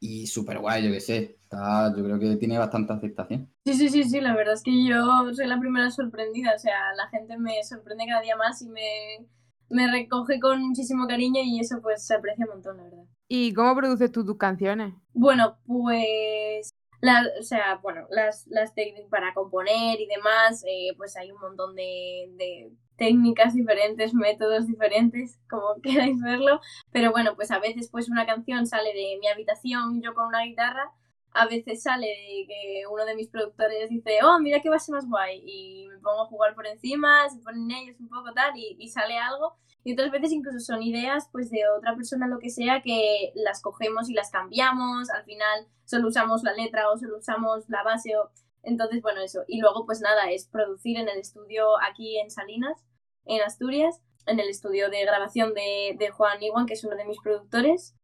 Y 0.00 0.26
súper 0.26 0.58
guay, 0.58 0.84
yo 0.84 0.92
qué 0.92 1.00
sé. 1.00 1.16
Está, 1.42 1.94
yo 1.96 2.02
creo 2.04 2.18
que 2.18 2.36
tiene 2.36 2.58
bastante 2.58 2.92
aceptación. 2.92 3.52
Sí, 3.64 3.74
sí, 3.74 3.88
sí, 3.90 4.04
sí, 4.04 4.20
la 4.20 4.34
verdad 4.34 4.54
es 4.54 4.62
que 4.62 4.84
yo 4.86 5.32
soy 5.34 5.46
la 5.46 5.58
primera 5.60 5.90
sorprendida. 5.90 6.54
O 6.56 6.58
sea, 6.58 6.92
la 6.96 7.08
gente 7.08 7.38
me 7.38 7.62
sorprende 7.64 8.06
cada 8.06 8.22
día 8.22 8.36
más 8.36 8.60
y 8.62 8.68
me, 8.68 9.26
me 9.68 9.90
recoge 9.90 10.40
con 10.40 10.62
muchísimo 10.62 11.06
cariño 11.06 11.40
y 11.44 11.60
eso 11.60 11.80
pues 11.82 12.06
se 12.06 12.14
aprecia 12.14 12.46
un 12.46 12.52
montón, 12.52 12.76
la 12.78 12.84
verdad. 12.84 13.04
¿Y 13.28 13.54
cómo 13.54 13.74
produces 13.74 14.12
tú 14.12 14.26
tus 14.26 14.36
canciones? 14.36 14.92
Bueno, 15.12 15.58
pues, 15.66 16.74
la, 17.00 17.24
o 17.38 17.42
sea, 17.42 17.76
bueno, 17.82 18.06
las, 18.10 18.46
las 18.48 18.74
técnicas 18.74 19.08
para 19.10 19.34
componer 19.34 20.00
y 20.00 20.06
demás, 20.06 20.64
eh, 20.66 20.94
pues 20.96 21.16
hay 21.16 21.32
un 21.32 21.40
montón 21.40 21.74
de, 21.74 22.30
de 22.36 22.72
técnicas 22.96 23.54
diferentes, 23.54 24.12
métodos 24.14 24.66
diferentes, 24.66 25.40
como 25.48 25.80
queráis 25.82 26.20
verlo, 26.20 26.60
pero 26.92 27.10
bueno, 27.10 27.34
pues 27.36 27.50
a 27.50 27.58
veces 27.58 27.88
pues 27.90 28.10
una 28.10 28.26
canción 28.26 28.66
sale 28.66 28.92
de 28.92 29.18
mi 29.20 29.28
habitación 29.28 30.02
yo 30.02 30.14
con 30.14 30.26
una 30.26 30.44
guitarra, 30.44 30.92
a 31.32 31.46
veces 31.46 31.82
sale 31.82 32.06
que 32.48 32.82
uno 32.90 33.04
de 33.04 33.14
mis 33.14 33.28
productores 33.28 33.88
dice, 33.88 34.18
oh, 34.22 34.38
mira 34.40 34.60
qué 34.60 34.68
base 34.68 34.92
más 34.92 35.08
guay, 35.08 35.42
y 35.44 35.86
me 35.88 35.98
pongo 35.98 36.22
a 36.22 36.26
jugar 36.26 36.54
por 36.54 36.66
encima, 36.66 37.28
se 37.28 37.38
ponen 37.40 37.70
ellos 37.70 38.00
un 38.00 38.08
poco 38.08 38.32
tal, 38.32 38.52
y, 38.56 38.88
sale 38.88 39.18
algo, 39.18 39.56
y 39.84 39.92
otras 39.92 40.10
veces 40.10 40.32
incluso 40.32 40.58
son 40.58 40.82
ideas 40.82 41.28
pues 41.30 41.50
de 41.50 41.68
otra 41.68 41.94
persona, 41.94 42.26
lo 42.26 42.38
que 42.38 42.50
sea, 42.50 42.82
que 42.82 43.32
las 43.34 43.62
cogemos 43.62 44.10
y 44.10 44.14
las 44.14 44.30
cambiamos, 44.30 45.10
al 45.10 45.24
final 45.24 45.68
solo 45.84 46.08
usamos 46.08 46.42
la 46.42 46.52
letra 46.52 46.90
o 46.90 46.98
solo 46.98 47.18
usamos 47.18 47.68
la 47.68 47.82
base 47.82 48.16
o... 48.16 48.30
Entonces, 48.62 49.00
bueno, 49.00 49.22
eso. 49.22 49.42
Y 49.48 49.58
luego, 49.58 49.86
pues 49.86 50.02
nada, 50.02 50.30
es 50.30 50.46
producir 50.46 50.98
en 50.98 51.08
el 51.08 51.18
estudio 51.18 51.80
aquí 51.82 52.18
en 52.18 52.30
Salinas, 52.30 52.84
en 53.24 53.40
Asturias, 53.40 54.02
en 54.26 54.38
el 54.38 54.50
estudio 54.50 54.90
de 54.90 55.02
grabación 55.02 55.54
de, 55.54 55.96
de 55.98 56.10
Juan 56.10 56.42
Iwan, 56.42 56.66
que 56.66 56.74
es 56.74 56.84
uno 56.84 56.94
de 56.94 57.06
mis 57.06 57.18
productores, 57.22 57.96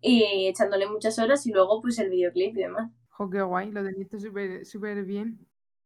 y 0.00 0.46
echándole 0.48 0.86
muchas 0.88 1.18
horas 1.18 1.46
y 1.46 1.52
luego 1.52 1.80
pues 1.80 1.98
el 1.98 2.10
videoclip 2.10 2.56
y 2.56 2.62
demás. 2.62 2.90
Jo, 3.10 3.28
qué 3.30 3.42
guay, 3.42 3.70
lo 3.72 3.82
tenías 3.84 4.08
súper 4.22 4.64
súper 4.64 5.04
bien. 5.04 5.38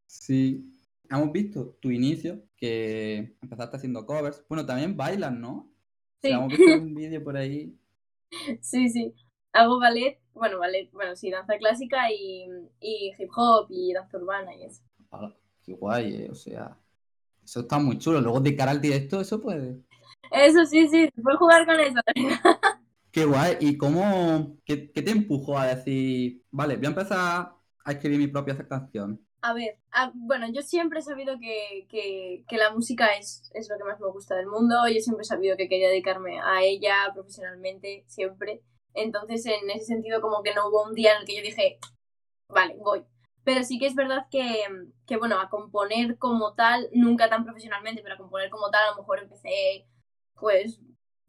Sí. 0.06 0.68
Hemos 1.10 1.32
visto 1.32 1.76
tu 1.80 1.90
inicio, 1.90 2.42
que 2.56 3.36
empezaste 3.42 3.76
haciendo 3.76 4.06
covers. 4.06 4.44
Bueno, 4.48 4.64
también 4.64 4.96
bailas, 4.96 5.32
¿no? 5.32 5.70
O 6.22 6.26
sea, 6.26 6.38
Sí. 6.38 6.38
hemos 6.38 6.48
visto 6.48 6.64
un 6.82 6.94
vídeo 6.94 7.22
por 7.22 7.36
ahí. 7.36 7.76
Sí, 8.60 8.88
sí. 8.88 9.14
Hago 9.52 9.78
ballet, 9.78 10.18
bueno, 10.34 10.58
ballet, 10.58 10.90
bueno, 10.92 11.14
sí, 11.16 11.30
danza 11.30 11.58
clásica 11.58 12.10
y, 12.10 12.46
y 12.80 13.12
hip 13.18 13.30
hop 13.36 13.66
y 13.70 13.92
danza 13.92 14.16
urbana 14.18 14.54
y 14.56 14.64
eso. 14.64 14.82
Ah, 15.10 15.34
qué 15.62 15.74
guay, 15.74 16.14
eh, 16.24 16.28
O 16.30 16.34
sea, 16.34 16.78
eso 17.44 17.60
está 17.60 17.78
muy 17.78 17.98
chulo. 17.98 18.20
Luego 18.20 18.40
de 18.40 18.56
cara 18.56 18.70
al 18.70 18.80
directo, 18.80 19.20
eso 19.20 19.40
puede. 19.40 19.82
Eso 20.30 20.64
sí, 20.64 20.88
sí, 20.88 21.08
se 21.14 21.22
puede 21.22 21.36
jugar 21.36 21.66
con 21.66 21.78
eso. 21.80 22.00
Qué 23.12 23.24
guay. 23.26 23.58
¿Y 23.60 23.76
cómo, 23.78 24.58
qué, 24.64 24.76
te 24.78 25.10
empujó 25.10 25.58
a 25.58 25.66
decir, 25.74 26.44
vale, 26.50 26.76
voy 26.76 26.86
a 26.86 26.88
empezar 26.90 27.52
a 27.84 27.92
escribir 27.92 28.18
mi 28.18 28.28
propia 28.28 28.56
canción? 28.68 29.20
A 29.44 29.54
ver, 29.54 29.78
bueno, 30.14 30.46
yo 30.52 30.62
siempre 30.62 31.00
he 31.00 31.02
sabido 31.02 31.38
que, 31.40 31.86
que- 31.90 32.44
que 32.48 32.56
la 32.58 32.72
música 32.72 33.08
es, 33.16 33.50
es 33.54 33.68
lo 33.68 33.76
que 33.78 33.84
más 33.84 33.98
me 34.00 34.08
gusta 34.08 34.36
del 34.36 34.46
mundo. 34.46 34.76
Yo 34.88 35.00
siempre 35.00 35.22
he 35.22 35.24
sabido 35.26 35.56
que 35.56 35.68
quería 35.68 35.88
dedicarme 35.88 36.40
a 36.40 36.62
ella 36.62 36.94
profesionalmente, 37.12 38.04
siempre. 38.08 38.62
Entonces, 38.94 39.44
en 39.46 39.68
ese 39.70 39.86
sentido, 39.86 40.20
como 40.20 40.42
que 40.44 40.54
no 40.54 40.68
hubo 40.68 40.84
un 40.84 40.94
día 40.94 41.14
en 41.14 41.20
el 41.22 41.26
que 41.26 41.36
yo 41.36 41.42
dije, 41.42 41.78
vale, 42.48 42.76
voy. 42.78 43.04
Pero 43.44 43.64
sí 43.64 43.78
que 43.78 43.86
es 43.86 43.94
verdad 43.96 44.26
que, 44.30 44.64
que, 45.06 45.16
bueno, 45.18 45.40
a 45.40 45.50
componer 45.50 46.18
como 46.18 46.54
tal, 46.54 46.88
nunca 46.94 47.30
tan 47.30 47.44
profesionalmente, 47.44 48.02
pero 48.02 48.16
a 48.16 48.18
componer 48.18 48.50
como 48.50 48.70
tal, 48.70 48.84
a 48.84 48.90
lo 48.92 48.98
mejor 48.98 49.20
empecé, 49.20 49.86
pues, 50.34 50.80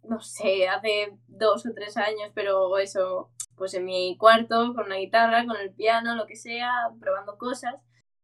no 0.04 0.22
sé, 0.22 0.68
hace 0.68 1.18
dos 1.28 1.66
o 1.66 1.74
tres 1.74 1.98
años, 1.98 2.32
pero 2.34 2.78
eso, 2.78 3.32
pues 3.56 3.74
en 3.74 3.86
mi 3.86 4.18
cuarto, 4.18 4.74
con 4.74 4.86
una 4.86 4.98
guitarra, 4.98 5.46
con 5.46 5.58
el 5.58 5.74
piano, 5.74 6.16
lo 6.16 6.28
que 6.28 6.36
sea, 6.36 6.72
probando 7.00 7.38
cosas. 7.38 7.76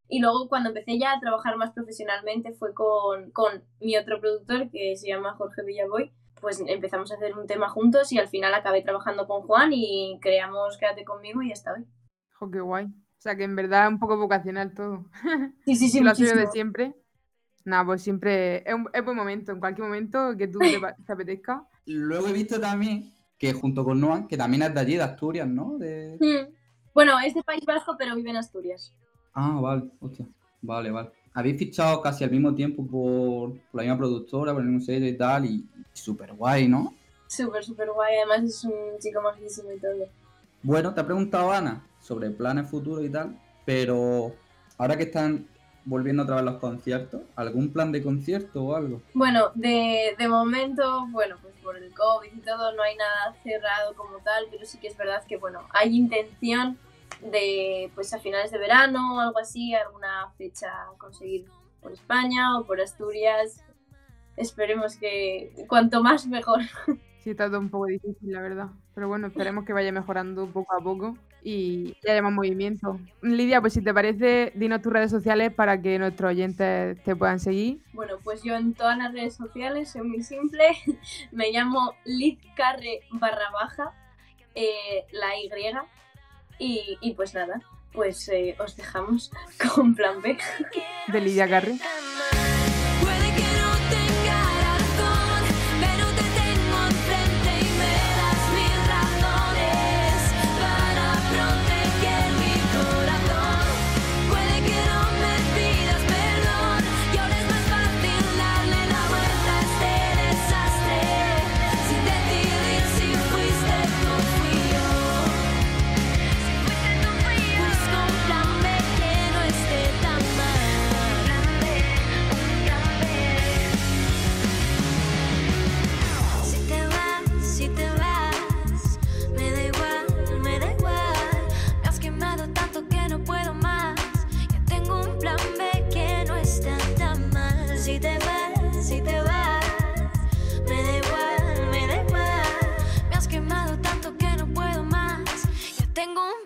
Y 0.07 0.19
luego 0.19 0.49
cuando 0.49 0.69
empecé 0.69 0.97
ya 0.97 1.13
a 1.13 1.19
trabajar 1.19 1.55
más 1.57 1.71
profesionalmente 1.71 2.53
fue 2.53 2.73
con, 2.73 3.31
con 3.31 3.63
mi 3.79 3.95
otro 3.95 4.19
productor 4.19 4.69
que 4.71 4.95
se 4.97 5.07
llama 5.07 5.35
Jorge 5.35 5.63
Villaboy. 5.63 6.11
Pues 6.41 6.63
empezamos 6.65 7.11
a 7.11 7.15
hacer 7.15 7.37
un 7.37 7.47
tema 7.47 7.69
juntos 7.69 8.11
y 8.11 8.17
al 8.17 8.29
final 8.29 8.53
acabé 8.53 8.81
trabajando 8.81 9.27
con 9.27 9.41
Juan 9.43 9.71
y 9.73 10.17
creamos 10.21 10.77
Quédate 10.77 11.05
conmigo 11.05 11.41
y 11.41 11.51
hasta 11.51 11.73
hoy. 11.73 11.85
Jo, 12.33 12.49
qué 12.49 12.61
guay. 12.61 12.85
O 12.85 13.21
sea 13.21 13.35
que 13.35 13.43
en 13.43 13.55
verdad 13.55 13.87
es 13.87 13.91
un 13.91 13.99
poco 13.99 14.17
vocacional 14.17 14.73
todo. 14.73 15.05
Sí, 15.65 15.75
sí, 15.75 15.89
sí, 15.89 15.99
lo 16.01 16.13
de 16.13 16.47
siempre. 16.47 16.95
Nada, 17.65 17.85
pues 17.85 18.01
siempre 18.01 18.63
es, 18.67 18.73
un, 18.73 18.89
es 18.93 19.03
buen 19.03 19.17
momento, 19.17 19.51
en 19.51 19.59
cualquier 19.59 19.87
momento 19.87 20.35
que 20.37 20.47
tú 20.47 20.59
te, 20.59 20.79
te 21.05 21.13
apetezca. 21.13 21.63
Luego 21.85 22.27
he 22.27 22.33
visto 22.33 22.59
también 22.59 23.13
que 23.39 23.53
junto 23.53 23.83
con 23.85 23.99
Noah, 23.99 24.27
que 24.27 24.37
también 24.37 24.63
es 24.63 24.73
de 24.73 24.79
allí, 24.79 24.95
de 24.95 25.03
Asturias, 25.03 25.47
¿no? 25.47 25.77
De... 25.77 26.17
Mm. 26.19 26.53
Bueno, 26.93 27.17
es 27.19 27.33
de 27.33 27.41
País 27.41 27.65
Vasco, 27.65 27.95
pero 27.97 28.15
vive 28.15 28.29
en 28.29 28.37
Asturias. 28.37 28.93
Ah, 29.33 29.57
vale, 29.61 29.83
hostia. 29.99 30.25
Vale, 30.61 30.91
vale. 30.91 31.09
Habéis 31.33 31.57
fichado 31.57 32.01
casi 32.01 32.25
al 32.25 32.31
mismo 32.31 32.53
tiempo 32.53 32.85
por, 32.85 33.51
por 33.51 33.75
la 33.75 33.83
misma 33.83 33.97
productora, 33.97 34.51
por 34.51 34.61
el 34.61 34.67
mismo 34.67 34.85
sello 34.85 35.05
y 35.07 35.15
tal, 35.15 35.45
y, 35.45 35.65
súper 35.93 36.33
guay, 36.33 36.67
¿no? 36.67 36.93
Súper, 37.27 37.63
súper 37.63 37.89
guay. 37.91 38.15
Además 38.17 38.49
es 38.49 38.63
un 38.65 38.99
chico 38.99 39.21
majísimo 39.21 39.71
y 39.71 39.79
todo. 39.79 40.09
Bueno, 40.61 40.93
te 40.93 40.99
ha 40.99 41.05
preguntado 41.05 41.51
Ana 41.51 41.85
sobre 42.01 42.31
planes 42.31 42.69
futuros 42.69 43.05
y 43.05 43.09
tal, 43.09 43.39
pero 43.65 44.33
ahora 44.77 44.97
que 44.97 45.03
están 45.03 45.47
volviendo 45.85 46.23
otra 46.23 46.35
vez 46.35 46.45
los 46.45 46.57
conciertos, 46.57 47.21
¿algún 47.35 47.71
plan 47.71 47.91
de 47.91 48.03
concierto 48.03 48.63
o 48.63 48.75
algo? 48.75 49.01
Bueno, 49.13 49.51
de, 49.55 50.15
de 50.17 50.27
momento, 50.27 51.07
bueno, 51.09 51.37
pues 51.41 51.53
por 51.63 51.77
el 51.77 51.93
COVID 51.93 52.31
y 52.33 52.41
todo 52.41 52.73
no 52.75 52.83
hay 52.83 52.95
nada 52.95 53.35
cerrado 53.43 53.93
como 53.95 54.17
tal, 54.19 54.45
pero 54.51 54.65
sí 54.65 54.77
que 54.79 54.87
es 54.87 54.97
verdad 54.97 55.23
que, 55.27 55.37
bueno, 55.37 55.61
hay 55.71 55.95
intención 55.95 56.77
de, 57.21 57.91
pues 57.95 58.13
a 58.13 58.19
finales 58.19 58.51
de 58.51 58.57
verano 58.57 59.15
o 59.15 59.19
algo 59.19 59.39
así, 59.39 59.73
alguna 59.73 60.31
fecha 60.37 60.71
conseguir 60.97 61.45
por 61.81 61.91
España 61.91 62.59
o 62.59 62.65
por 62.65 62.81
Asturias. 62.81 63.63
Esperemos 64.37 64.95
que 64.95 65.51
cuanto 65.67 66.01
más 66.01 66.27
mejor. 66.27 66.61
Sí, 67.19 67.31
está 67.31 67.47
todo 67.47 67.59
un 67.59 67.69
poco 67.69 67.87
difícil, 67.87 68.31
la 68.31 68.41
verdad. 68.41 68.67
Pero 68.95 69.09
bueno, 69.09 69.27
esperemos 69.27 69.65
que 69.65 69.73
vaya 69.73 69.91
mejorando 69.91 70.47
poco 70.47 70.73
a 70.73 70.81
poco 70.81 71.17
y 71.43 71.93
que 72.01 72.11
haya 72.11 72.21
más 72.21 72.33
movimiento. 72.33 72.99
Lidia, 73.21 73.61
pues 73.61 73.73
si 73.73 73.81
te 73.81 73.93
parece, 73.93 74.51
dinos 74.55 74.81
tus 74.81 74.93
redes 74.93 75.11
sociales 75.11 75.53
para 75.53 75.81
que 75.81 75.99
nuestros 75.99 76.29
oyentes 76.29 77.01
te 77.03 77.15
puedan 77.15 77.39
seguir. 77.39 77.81
Bueno, 77.93 78.15
pues 78.23 78.43
yo 78.43 78.55
en 78.55 78.73
todas 78.73 78.97
las 78.97 79.13
redes 79.13 79.35
sociales 79.35 79.89
soy 79.91 80.03
muy 80.03 80.23
simple. 80.23 80.65
Me 81.31 81.51
llamo 81.51 81.93
Lizcarre 82.05 83.01
barra 83.11 83.49
baja, 83.51 83.93
eh, 84.55 85.05
la 85.11 85.37
Y. 85.37 85.49
Y, 86.61 86.97
y 87.01 87.13
pues 87.13 87.33
nada, 87.33 87.61
pues 87.93 88.27
eh, 88.29 88.55
os 88.59 88.75
dejamos 88.75 89.31
con 89.75 89.95
plan 89.95 90.21
B. 90.21 90.37
De 91.07 91.21
Lidia 91.21 91.47
Carri. 91.47 91.79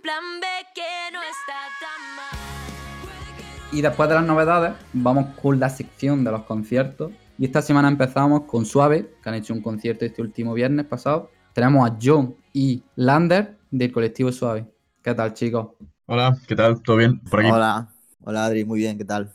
Plan 0.03 0.41
B 0.41 0.45
que 0.75 1.13
no 1.13 1.19
está 1.21 1.59
tan 1.79 2.01
mal. 2.17 3.71
Y 3.71 3.81
después 3.81 4.09
de 4.09 4.15
las 4.15 4.25
novedades, 4.25 4.73
vamos 4.91 5.27
con 5.41 5.59
la 5.61 5.69
sección 5.69 6.25
de 6.25 6.31
los 6.31 6.43
conciertos. 6.43 7.13
Y 7.39 7.45
esta 7.45 7.61
semana 7.61 7.87
empezamos 7.87 8.41
con 8.41 8.65
Suave, 8.65 9.15
que 9.23 9.29
han 9.29 9.35
hecho 9.35 9.53
un 9.53 9.61
concierto 9.61 10.03
este 10.03 10.21
último 10.21 10.53
viernes 10.53 10.85
pasado. 10.87 11.31
Tenemos 11.53 11.89
a 11.89 11.97
John 12.01 12.35
y 12.51 12.83
Lander 12.97 13.57
del 13.71 13.93
colectivo 13.93 14.31
Suave. 14.33 14.67
¿Qué 15.01 15.13
tal, 15.15 15.33
chicos? 15.33 15.69
Hola, 16.05 16.37
¿qué 16.47 16.55
tal? 16.55 16.81
¿Todo 16.81 16.97
bien? 16.97 17.19
Por 17.21 17.39
aquí. 17.39 17.49
Hola, 17.49 17.87
hola 18.23 18.45
Adri, 18.45 18.65
muy 18.65 18.79
bien, 18.79 18.97
¿qué 18.97 19.05
tal? 19.05 19.31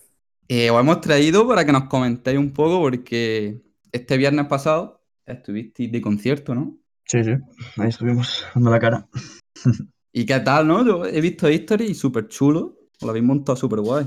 Eh, 0.49 0.71
os 0.71 0.79
hemos 0.79 1.01
traído 1.01 1.49
para 1.49 1.65
que 1.65 1.73
nos 1.73 1.85
comentéis 1.85 2.39
un 2.39 2.53
poco, 2.53 2.79
porque 2.81 3.63
este 3.91 4.19
viernes 4.19 4.47
pasado 4.47 5.01
estuvisteis 5.25 5.91
de 5.91 6.03
concierto, 6.03 6.55
¿no? 6.55 6.77
Sí, 7.07 7.25
sí, 7.25 7.33
ahí 7.79 7.89
estuvimos 7.89 8.45
dando 8.55 8.71
la 8.71 8.79
cara. 8.79 9.09
¿Y 10.13 10.27
qué 10.27 10.41
tal, 10.41 10.67
no? 10.67 10.85
Yo 10.85 11.05
he 11.07 11.21
visto 11.21 11.49
History 11.51 11.87
y 11.87 11.95
súper 11.95 12.29
chulo. 12.29 12.77
Lo 13.01 13.11
habéis 13.11 13.25
montado 13.25 13.57
súper 13.57 13.81
guay. 13.81 14.07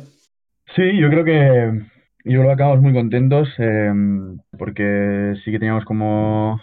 Sí, 0.75 0.83
yo 0.99 1.09
creo 1.09 1.25
que 1.25 1.81
yo 2.23 2.39
creo 2.39 2.45
que 2.45 2.51
acabamos 2.53 2.81
muy 2.81 2.93
contentos 2.93 3.49
eh, 3.57 3.91
porque 4.57 5.33
sí 5.43 5.51
que 5.51 5.59
teníamos 5.59 5.83
como, 5.85 6.61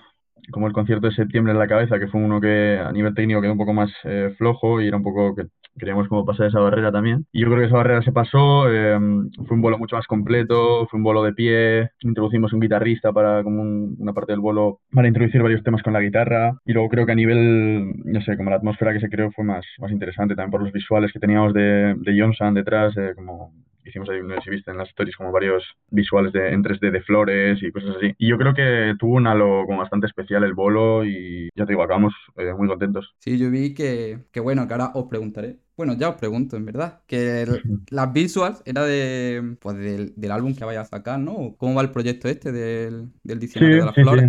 como 0.50 0.66
el 0.66 0.73
concierto 0.73 1.09
de 1.09 1.14
septiembre 1.14 1.52
en 1.52 1.59
la 1.59 1.68
cabeza, 1.68 1.99
que 1.99 2.09
fue 2.09 2.21
uno 2.23 2.40
que 2.40 2.78
a 2.78 2.90
nivel 2.92 3.14
técnico 3.14 3.40
quedó 3.42 3.52
un 3.52 3.59
poco 3.59 3.75
más 3.75 3.90
eh, 4.04 4.35
flojo 4.38 4.80
y 4.80 4.88
era 4.88 4.97
un 4.97 5.02
poco 5.02 5.35
que 5.35 5.45
queríamos 5.78 6.08
como 6.08 6.25
pasar 6.25 6.47
esa 6.49 6.61
barrera 6.61 6.92
también. 6.92 7.26
Y 7.32 7.40
yo 7.42 7.47
creo 7.49 7.61
que 7.61 7.66
esa 7.66 7.76
barrera 7.76 8.02
se 8.02 8.12
pasó, 8.12 8.70
eh, 8.73 8.99
fue 9.47 9.56
un 9.56 9.62
vuelo 9.62 9.78
mucho 9.78 9.97
más 9.97 10.06
completo, 10.06 10.87
fue 10.88 10.99
un 10.99 11.04
vuelo 11.04 11.23
de 11.23 11.32
pie, 11.32 11.90
introducimos 12.02 12.52
un 12.52 12.61
guitarrista 12.61 13.12
para 13.12 13.42
como 13.42 13.62
un- 13.62 13.97
una 13.99 14.12
parte 14.12 14.32
del 14.32 14.40
vuelo 14.40 14.80
para 14.92 15.08
introducir 15.08 15.42
varios 15.42 15.62
temas 15.62 15.82
con 15.82 15.92
la 15.92 16.00
guitarra 16.00 16.52
y 16.64 16.73
luego 16.73 16.88
creo 16.88 17.06
que 17.06 17.12
a 17.12 17.14
nivel, 17.14 17.92
no 18.04 18.20
sé, 18.23 18.37
como 18.37 18.50
la 18.50 18.56
atmósfera 18.56 18.92
que 18.92 19.00
se 19.00 19.08
creó 19.08 19.30
fue 19.32 19.44
más, 19.44 19.64
más 19.78 19.90
interesante 19.92 20.35
también 20.35 20.50
por 20.50 20.62
los 20.62 20.73
visuales 20.73 21.12
que 21.12 21.18
teníamos 21.20 21.54
de, 21.54 21.94
de 21.99 22.20
Johnson 22.20 22.54
detrás, 22.54 22.97
eh, 22.97 23.12
como 23.14 23.52
hicimos 23.85 24.08
ahí, 24.11 24.20
no 24.23 24.35
sé 24.35 24.40
si 24.42 24.50
viste 24.50 24.70
en 24.70 24.76
las 24.76 24.88
stories, 24.90 25.16
como 25.16 25.32
varios 25.32 25.64
visuales 25.90 26.32
de, 26.32 26.50
en 26.52 26.62
3D 26.62 26.90
de 26.90 27.00
flores 27.00 27.62
y 27.62 27.70
cosas 27.73 27.97
así. 27.97 28.12
Y 28.18 28.28
yo 28.28 28.37
creo 28.37 28.52
que 28.54 28.94
tuvo 28.99 29.14
un 29.14 29.26
halo 29.26 29.64
como 29.66 29.78
bastante 29.78 30.06
especial 30.06 30.44
el 30.44 30.52
bolo 30.52 31.04
y 31.06 31.49
ya 31.56 31.64
te 31.64 31.73
digo, 31.73 31.82
acabamos 31.82 32.12
eh, 32.37 32.52
muy 32.56 32.68
contentos. 32.68 33.14
Sí, 33.18 33.38
yo 33.38 33.50
vi 33.50 33.73
que, 33.75 34.25
que 34.32 34.40
bueno, 34.40 34.66
que 34.66 34.75
ahora 34.75 34.90
os 34.94 35.06
preguntaré. 35.08 35.58
Bueno, 35.78 35.94
ya 35.97 36.11
os 36.11 36.16
pregunto, 36.16 36.56
en 36.58 36.66
verdad. 36.66 37.02
Que 37.06 37.42
el- 37.42 37.64
las 37.90 38.12
visuals 38.12 38.62
era 38.66 38.85
de, 38.85 39.56
pues 39.61 39.76
del, 39.78 40.12
del 40.16 40.32
álbum 40.32 40.54
que 40.56 40.64
vaya 40.66 40.82
a 40.82 40.85
sacar, 40.85 41.20
¿no? 41.20 41.56
¿Cómo 41.56 41.75
va 41.76 41.82
el 41.82 41.92
proyecto 41.92 42.28
este 42.28 42.52
del, 42.52 43.12
del 43.23 43.40
Sí, 43.58 43.64
diccionario 43.64 43.78
de 43.80 43.87
las 43.87 43.97
sí, 43.97 44.00
flores? 44.00 44.26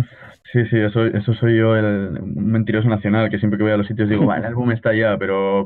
Sí, 0.52 0.66
sí, 0.68 0.78
eso, 0.78 1.06
eso 1.06 1.32
soy 1.34 1.56
yo, 1.58 1.76
el 1.76 1.84
un 2.20 2.50
mentiroso 2.50 2.88
nacional, 2.88 3.30
que 3.30 3.38
siempre 3.38 3.56
que 3.56 3.62
voy 3.62 3.72
a 3.72 3.76
los 3.76 3.86
sitios 3.86 4.08
digo, 4.08 4.26
"Va, 4.26 4.38
el 4.38 4.44
álbum 4.46 4.72
está 4.72 4.92
ya, 4.92 5.16
pero 5.16 5.64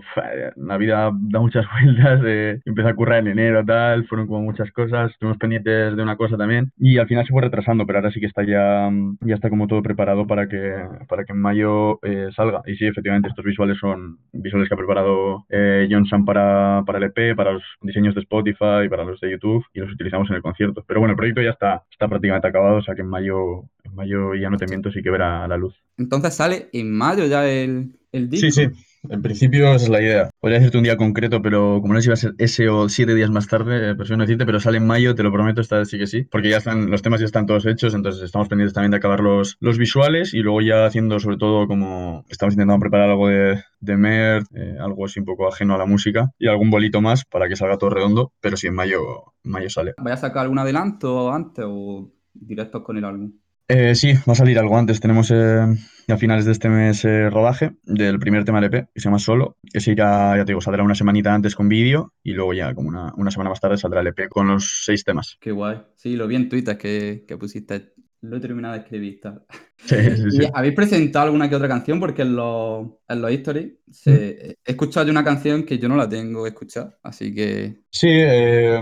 la 0.56 0.76
vida 0.76 1.10
da 1.14 1.40
muchas 1.40 1.64
vueltas, 1.72 2.20
eh, 2.26 2.60
empecé 2.66 2.88
a 2.90 2.94
currar 2.94 3.20
en 3.20 3.28
enero, 3.28 3.64
tal, 3.64 4.06
fueron 4.06 4.26
como 4.26 4.42
muchas 4.42 4.70
cosas, 4.72 5.10
estuvimos 5.12 5.38
pendientes 5.38 5.96
de 5.96 6.02
una 6.02 6.16
cosa 6.16 6.36
también, 6.36 6.70
y 6.78 6.98
al 6.98 7.06
final 7.06 7.24
se 7.26 7.32
fue 7.32 7.40
retrasando, 7.40 7.86
pero 7.86 7.98
ahora 8.00 8.10
sí 8.10 8.20
que 8.20 8.26
está 8.26 8.44
ya, 8.44 8.90
ya 9.22 9.34
está 9.34 9.48
como 9.48 9.66
todo 9.68 9.82
preparado 9.82 10.26
para 10.26 10.48
que, 10.48 10.74
para 11.08 11.24
que 11.24 11.32
en 11.32 11.38
mayo 11.40 11.98
eh, 12.04 12.28
salga. 12.36 12.60
Y 12.66 12.76
sí, 12.76 12.86
efectivamente, 12.86 13.28
estos 13.30 13.44
visuales 13.44 13.78
son 13.78 14.18
visuales 14.34 14.68
que 14.68 14.74
ha 14.74 14.78
preparado 14.78 15.46
eh, 15.48 15.73
John 15.90 16.06
Sam 16.06 16.24
para, 16.24 16.82
para 16.86 16.98
el 16.98 17.04
EP, 17.04 17.36
para 17.36 17.52
los 17.52 17.62
diseños 17.80 18.14
de 18.14 18.20
Spotify, 18.22 18.88
para 18.88 19.04
los 19.04 19.20
de 19.20 19.30
YouTube, 19.30 19.64
y 19.72 19.80
los 19.80 19.92
utilizamos 19.92 20.28
en 20.30 20.36
el 20.36 20.42
concierto. 20.42 20.84
Pero 20.86 21.00
bueno, 21.00 21.12
el 21.12 21.16
proyecto 21.16 21.42
ya 21.42 21.50
está, 21.50 21.84
está 21.90 22.08
prácticamente 22.08 22.48
acabado, 22.48 22.76
o 22.76 22.82
sea 22.82 22.94
que 22.94 23.02
en 23.02 23.08
mayo, 23.08 23.64
en 23.84 23.94
mayo 23.94 24.34
ya 24.34 24.50
no 24.50 24.56
te 24.56 24.66
miento, 24.66 24.90
sí 24.90 25.02
que 25.02 25.10
verá 25.10 25.46
la 25.48 25.56
luz. 25.56 25.74
Entonces 25.98 26.34
sale 26.34 26.68
en 26.72 26.92
mayo 26.92 27.26
ya 27.26 27.48
el, 27.48 27.92
el 28.12 28.28
disco. 28.28 28.50
Sí, 28.50 28.52
sí. 28.52 28.93
En 29.08 29.22
principio 29.22 29.74
esa 29.74 29.84
es 29.84 29.88
la 29.88 30.00
idea. 30.00 30.30
Podría 30.40 30.58
decirte 30.58 30.78
un 30.78 30.84
día 30.84 30.96
concreto, 30.96 31.42
pero 31.42 31.80
como 31.80 31.94
no 31.94 32.00
sé 32.00 32.04
si 32.04 32.08
va 32.08 32.14
a 32.14 32.16
ser 32.16 32.34
ese 32.38 32.68
o 32.68 32.88
siete 32.88 33.14
días 33.14 33.30
más 33.30 33.46
tarde, 33.46 33.90
eh, 33.90 33.94
prefiero 33.94 34.16
no 34.16 34.24
decirte, 34.24 34.46
pero 34.46 34.60
sale 34.60 34.78
en 34.78 34.86
mayo, 34.86 35.14
te 35.14 35.22
lo 35.22 35.32
prometo, 35.32 35.60
esta 35.60 35.78
vez 35.78 35.88
sí 35.88 35.98
que 35.98 36.06
sí. 36.06 36.24
Porque 36.24 36.50
ya 36.50 36.58
están, 36.58 36.90
los 36.90 37.02
temas 37.02 37.20
ya 37.20 37.26
están 37.26 37.46
todos 37.46 37.66
hechos, 37.66 37.94
entonces 37.94 38.22
estamos 38.22 38.48
pendientes 38.48 38.74
también 38.74 38.90
de 38.90 38.96
acabar 38.96 39.20
los, 39.20 39.56
los 39.60 39.78
visuales 39.78 40.34
y 40.34 40.40
luego 40.40 40.60
ya 40.60 40.86
haciendo 40.86 41.18
sobre 41.20 41.36
todo 41.36 41.66
como 41.66 42.24
estamos 42.28 42.54
intentando 42.54 42.80
preparar 42.80 43.10
algo 43.10 43.28
de, 43.28 43.62
de 43.80 44.42
eh, 44.54 44.76
algo 44.80 45.04
así 45.04 45.20
un 45.20 45.26
poco 45.26 45.48
ajeno 45.48 45.74
a 45.74 45.78
la 45.78 45.86
música 45.86 46.30
y 46.38 46.48
algún 46.48 46.70
bolito 46.70 47.00
más 47.00 47.24
para 47.24 47.48
que 47.48 47.56
salga 47.56 47.78
todo 47.78 47.90
redondo, 47.90 48.32
pero 48.40 48.56
sí, 48.56 48.68
en 48.68 48.74
mayo, 48.74 49.34
mayo 49.42 49.70
sale. 49.70 49.94
¿Vaya 49.98 50.14
a 50.14 50.18
sacar 50.18 50.42
algún 50.42 50.58
adelanto 50.58 51.32
antes 51.32 51.64
o 51.66 52.10
directos 52.32 52.82
con 52.82 52.96
el 52.96 53.04
álbum? 53.04 53.32
Eh, 53.68 53.94
sí, 53.94 54.12
va 54.28 54.32
a 54.32 54.36
salir 54.36 54.58
algo 54.58 54.76
antes. 54.76 55.00
Tenemos 55.00 55.30
eh, 55.30 55.60
a 56.08 56.16
finales 56.18 56.44
de 56.44 56.52
este 56.52 56.68
mes 56.68 57.04
eh, 57.04 57.30
rodaje 57.30 57.72
del 57.84 58.18
primer 58.18 58.44
tema 58.44 58.60
del 58.60 58.72
EP, 58.72 58.88
que 58.92 59.00
se 59.00 59.04
llama 59.04 59.18
Solo. 59.18 59.56
Ese 59.72 59.92
irá, 59.92 60.36
ya 60.36 60.44
te 60.44 60.50
digo, 60.52 60.60
saldrá 60.60 60.82
una 60.82 60.94
semanita 60.94 61.32
antes 61.34 61.54
con 61.54 61.68
vídeo 61.68 62.12
y 62.22 62.32
luego 62.32 62.52
ya 62.52 62.74
como 62.74 62.88
una, 62.90 63.12
una 63.16 63.30
semana 63.30 63.50
más 63.50 63.60
tarde 63.60 63.78
saldrá 63.78 64.02
el 64.02 64.08
EP 64.08 64.28
con 64.28 64.48
los 64.48 64.82
seis 64.84 65.02
temas. 65.04 65.38
Qué 65.40 65.50
guay. 65.50 65.78
Sí, 65.96 66.14
lo 66.16 66.26
vi 66.26 66.36
en 66.36 66.48
Twitter 66.48 66.76
que, 66.76 67.24
que 67.26 67.38
pusiste. 67.38 67.92
Lo 68.20 68.36
he 68.36 68.40
terminado 68.40 68.74
de 68.74 68.80
escribir. 68.80 69.20
Sí, 69.76 69.96
sí, 70.16 70.30
sí. 70.30 70.42
¿Y 70.44 70.48
habéis 70.54 70.72
presentado 70.74 71.26
alguna 71.26 71.50
que 71.50 71.56
otra 71.56 71.68
canción? 71.68 72.00
Porque 72.00 72.22
en 72.22 72.34
los, 72.36 72.86
en 73.06 73.20
los 73.20 73.30
stories 73.32 73.72
se- 73.90 74.52
he 74.64 74.70
escuchado 74.72 75.04
yo 75.04 75.10
una 75.12 75.24
canción 75.24 75.64
que 75.64 75.78
yo 75.78 75.88
no 75.90 75.96
la 75.96 76.08
tengo 76.08 76.46
escuchada. 76.46 76.96
Así 77.02 77.34
que 77.34 77.82
Sí, 77.90 78.08
eh, 78.10 78.80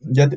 ya, 0.00 0.28